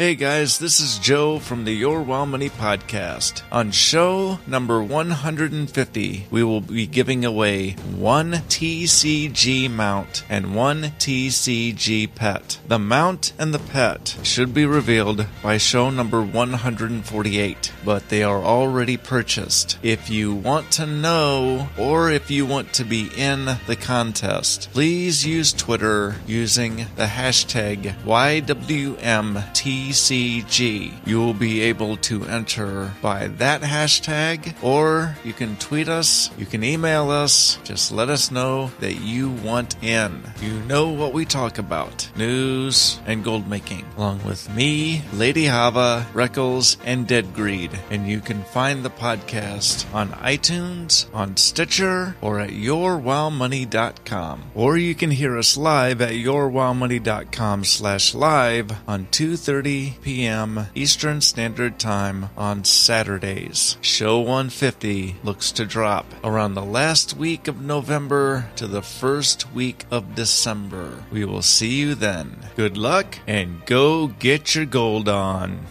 Hey 0.00 0.14
guys, 0.14 0.58
this 0.58 0.80
is 0.80 0.98
Joe 0.98 1.38
from 1.38 1.64
the 1.64 1.74
Your 1.74 2.00
Wow 2.00 2.24
Money 2.24 2.48
podcast. 2.48 3.42
On 3.52 3.70
show 3.70 4.38
number 4.46 4.82
150, 4.82 6.26
we 6.30 6.42
will 6.42 6.62
be 6.62 6.86
giving 6.86 7.22
away 7.26 7.72
one 7.72 8.32
TCG 8.32 9.70
mount 9.70 10.24
and 10.30 10.54
one 10.54 10.84
TCG 10.98 12.14
pet. 12.14 12.60
The 12.66 12.78
mount 12.78 13.34
and 13.38 13.52
the 13.52 13.58
pet 13.58 14.16
should 14.22 14.54
be 14.54 14.64
revealed 14.64 15.26
by 15.42 15.58
show 15.58 15.90
number 15.90 16.22
148, 16.22 17.72
but 17.84 18.08
they 18.08 18.22
are 18.22 18.42
already 18.42 18.96
purchased. 18.96 19.78
If 19.82 20.08
you 20.08 20.34
want 20.34 20.70
to 20.72 20.86
know 20.86 21.68
or 21.76 22.10
if 22.10 22.30
you 22.30 22.46
want 22.46 22.72
to 22.72 22.84
be 22.84 23.10
in 23.18 23.44
the 23.66 23.76
contest, 23.76 24.70
please 24.72 25.26
use 25.26 25.52
Twitter 25.52 26.14
using 26.26 26.86
the 26.96 27.04
hashtag 27.04 27.94
YWMTCG. 28.04 29.89
You 29.90 31.18
will 31.18 31.34
be 31.34 31.62
able 31.62 31.96
to 31.98 32.24
enter 32.24 32.92
by 33.02 33.28
that 33.38 33.62
hashtag, 33.62 34.54
or 34.62 35.16
you 35.24 35.32
can 35.32 35.56
tweet 35.56 35.88
us, 35.88 36.30
you 36.38 36.46
can 36.46 36.62
email 36.62 37.10
us. 37.10 37.58
Just 37.64 37.90
let 37.90 38.08
us 38.08 38.30
know 38.30 38.70
that 38.80 38.94
you 38.94 39.30
want 39.30 39.82
in. 39.82 40.22
You 40.40 40.60
know 40.60 40.90
what 40.90 41.12
we 41.12 41.24
talk 41.24 41.58
about 41.58 42.08
news 42.16 43.00
and 43.06 43.24
gold 43.24 43.48
making, 43.48 43.84
along 43.96 44.22
with 44.24 44.48
me, 44.54 45.02
Lady 45.12 45.46
Hava, 45.46 46.06
Reckles, 46.14 46.76
and 46.84 47.06
Dead 47.06 47.34
Greed. 47.34 47.70
And 47.90 48.06
you 48.06 48.20
can 48.20 48.44
find 48.44 48.84
the 48.84 48.90
podcast 48.90 49.92
on 49.94 50.10
iTunes, 50.10 51.06
on 51.14 51.36
Stitcher, 51.36 52.16
or 52.20 52.40
at 52.40 52.50
yourwowmoney.com. 52.50 54.42
Or 54.54 54.76
you 54.76 54.94
can 54.94 55.10
hear 55.10 55.36
us 55.38 55.56
live 55.56 56.00
at 56.00 56.12
yourwowmoney.com 56.12 57.64
slash 57.64 58.14
live 58.14 58.72
on 58.86 59.06
2.30 59.06 59.79
p.m. 60.02 60.66
Eastern 60.74 61.20
Standard 61.20 61.78
Time 61.78 62.30
on 62.36 62.64
Saturdays. 62.64 63.76
Show 63.80 64.18
150 64.18 65.16
looks 65.22 65.52
to 65.52 65.64
drop 65.64 66.06
around 66.22 66.54
the 66.54 66.64
last 66.64 67.16
week 67.16 67.48
of 67.48 67.60
November 67.60 68.50
to 68.56 68.66
the 68.66 68.82
first 68.82 69.52
week 69.52 69.84
of 69.90 70.14
December. 70.14 71.04
We 71.10 71.24
will 71.24 71.42
see 71.42 71.80
you 71.80 71.94
then. 71.94 72.36
Good 72.56 72.76
luck 72.76 73.18
and 73.26 73.64
go 73.66 74.08
get 74.08 74.54
your 74.54 74.66
gold 74.66 75.08
on. 75.08 75.66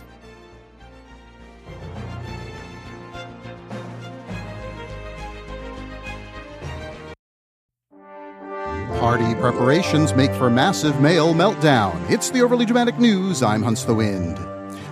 Party 9.10 9.34
preparations 9.34 10.14
make 10.14 10.32
for 10.36 10.52
massive 10.52 11.02
male 11.02 11.34
meltdown. 11.34 11.98
It's 12.12 12.30
the 12.30 12.44
overly 12.44 12.64
dramatic 12.64 13.00
news. 13.00 13.42
I'm 13.42 13.64
Hunts 13.64 13.84
the 13.84 13.96
Wind. 13.96 14.49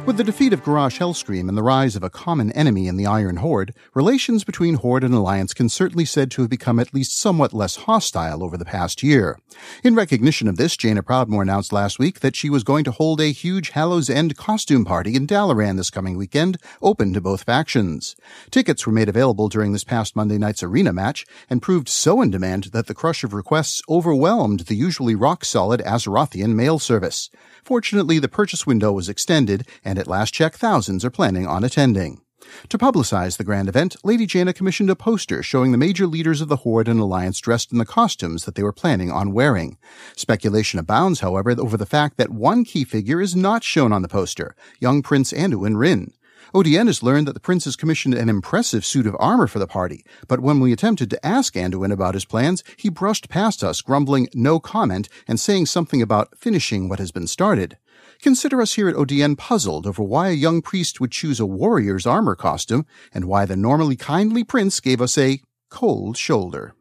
With 0.08 0.16
the 0.16 0.24
defeat 0.24 0.54
of 0.54 0.64
Garrosh 0.64 1.00
Hellscream 1.00 1.50
and 1.50 1.58
the 1.58 1.62
rise 1.62 1.98
of 1.98 2.02
a 2.02 2.10
common 2.10 2.54
enemy 2.54 2.88
in 2.88 2.96
the 2.96 3.06
Iron 3.06 3.36
Horde, 3.36 3.74
relations 3.94 4.46
between 4.46 4.76
Horde 4.76 5.04
and 5.04 5.14
Alliance 5.14 5.54
can 5.54 5.68
certainly 5.68 6.06
said 6.06 6.32
to 6.32 6.44
have 6.44 6.50
become 6.50 6.80
at 6.80 6.94
least 6.94 7.20
somewhat 7.20 7.52
less 7.52 7.76
hostile 7.76 8.42
over 8.42 8.56
the 8.56 8.64
past 8.64 9.04
year. 9.04 9.38
In 9.84 9.96
recognition 9.96 10.48
of 10.48 10.56
this, 10.56 10.78
Jaina 10.78 11.04
Proudmoore 11.04 11.42
announced 11.42 11.74
last 11.74 12.00
week 12.00 12.22
that 12.22 12.38
she 12.38 12.50
was 12.50 12.64
going 12.64 12.86
to 12.86 12.92
hold 12.92 13.20
a 13.20 13.34
huge 13.34 13.72
Hallows 13.72 14.10
End 14.10 14.38
costume 14.38 14.86
party 14.86 15.14
in 15.14 15.28
Dalaran 15.28 15.76
this 15.76 15.90
coming 15.90 16.16
weekend, 16.16 16.58
open 16.82 17.12
to 17.12 17.20
both 17.20 17.44
factions. 17.44 18.16
Tickets 18.50 18.88
were 18.88 18.94
made 18.94 19.10
available 19.10 19.50
during 19.50 19.74
this 19.74 19.84
past 19.84 20.16
Monday 20.16 20.38
night's 20.38 20.64
arena 20.64 20.94
match 20.94 21.26
and 21.50 21.62
proved 21.62 21.90
so 21.90 22.22
in 22.22 22.32
demand 22.32 22.70
that 22.72 22.88
the 22.88 22.96
crush 22.96 23.26
of 23.26 23.34
requests 23.34 23.82
overwhelmed 23.90 24.62
the 24.62 24.76
usually 24.76 25.16
rock-solid 25.16 25.82
Azerothian 25.82 26.56
mail 26.56 26.80
service. 26.80 27.30
Fortunately, 27.68 28.18
the 28.18 28.30
purchase 28.30 28.66
window 28.66 28.94
was 28.94 29.10
extended, 29.10 29.68
and 29.84 30.00
at 30.00 30.08
last 30.08 30.34
check, 30.34 30.56
thousands 30.56 31.04
are 31.04 31.10
planning 31.10 31.46
on 31.46 31.66
attending. 31.66 32.22
To 32.70 32.78
publicize 32.78 33.36
the 33.36 33.44
grand 33.44 33.68
event, 33.68 33.98
Lady 34.06 34.26
Jaina 34.26 34.54
commissioned 34.54 34.90
a 34.90 34.96
poster 34.96 35.44
showing 35.44 35.74
the 35.74 35.78
major 35.78 36.08
leaders 36.08 36.40
of 36.40 36.48
the 36.48 36.64
Horde 36.64 36.88
and 36.88 36.98
Alliance 36.98 37.42
dressed 37.42 37.74
in 37.74 37.78
the 37.78 37.86
costumes 37.86 38.46
that 38.46 38.56
they 38.56 38.64
were 38.64 38.72
planning 38.72 39.12
on 39.12 39.34
wearing. 39.34 39.78
Speculation 40.16 40.80
abounds, 40.80 41.20
however, 41.20 41.52
over 41.60 41.76
the 41.76 41.86
fact 41.86 42.16
that 42.16 42.30
one 42.30 42.64
key 42.64 42.86
figure 42.86 43.20
is 43.20 43.36
not 43.36 43.66
shown 43.66 43.92
on 43.92 44.02
the 44.02 44.08
poster, 44.08 44.56
young 44.80 45.02
Prince 45.02 45.34
Anduin 45.34 45.76
Wrynn. 45.76 46.14
Has 46.54 47.04
learned 47.04 47.28
that 47.28 47.34
the 47.34 47.40
prince 47.40 47.66
has 47.66 47.76
commissioned 47.76 48.14
an 48.14 48.30
impressive 48.30 48.86
suit 48.86 49.08
of 49.08 49.16
armor 49.20 49.48
for 49.48 49.60
the 49.60 49.68
party, 49.68 50.06
but 50.28 50.40
when 50.40 50.60
we 50.60 50.72
attempted 50.72 51.10
to 51.10 51.26
ask 51.26 51.54
Anduin 51.56 51.92
about 51.92 52.14
his 52.14 52.26
plans, 52.26 52.64
he 52.78 52.90
brushed 52.90 53.30
past 53.30 53.64
us, 53.64 53.82
grumbling 53.82 54.28
no 54.34 54.60
comment 54.60 55.10
and 55.28 55.40
saying 55.40 55.66
something 55.66 56.02
about 56.02 56.38
finishing 56.38 56.88
what 56.90 57.00
has 57.00 57.12
been 57.12 57.28
started. 57.28 57.78
Consider 58.22 58.62
us 58.62 58.74
here 58.74 58.90
at 58.90 58.96
ODN 58.96 59.38
puzzled 59.38 59.86
over 59.86 60.02
why 60.04 60.30
a 60.30 60.34
young 60.34 60.62
priest 60.62 61.00
would 61.00 61.12
choose 61.12 61.40
a 61.40 61.46
warrior's 61.46 62.06
armor 62.06 62.36
costume 62.36 62.86
and 63.14 63.26
why 63.26 63.46
the 63.46 63.56
normally 63.56 63.96
kindly 63.96 64.44
prince 64.44 64.80
gave 64.80 65.02
us 65.02 65.18
a 65.18 65.42
cold 65.70 66.18
shoulder. 66.18 66.74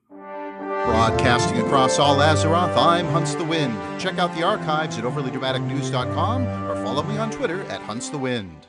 Broadcasting 0.86 1.58
across 1.58 1.98
all 1.98 2.16
Azeroth, 2.18 2.76
I'm 2.76 3.06
Hunts 3.06 3.34
the 3.34 3.44
Wind. 3.44 3.76
Check 4.00 4.18
out 4.18 4.34
the 4.36 4.44
archives 4.44 4.96
at 4.98 5.04
overlydramaticnews.com 5.04 6.46
or 6.46 6.76
follow 6.84 7.02
me 7.02 7.18
on 7.18 7.30
Twitter 7.30 7.62
at 7.64 7.82
Hunts 7.82 8.08
the 8.08 8.18
Wind. 8.18 8.68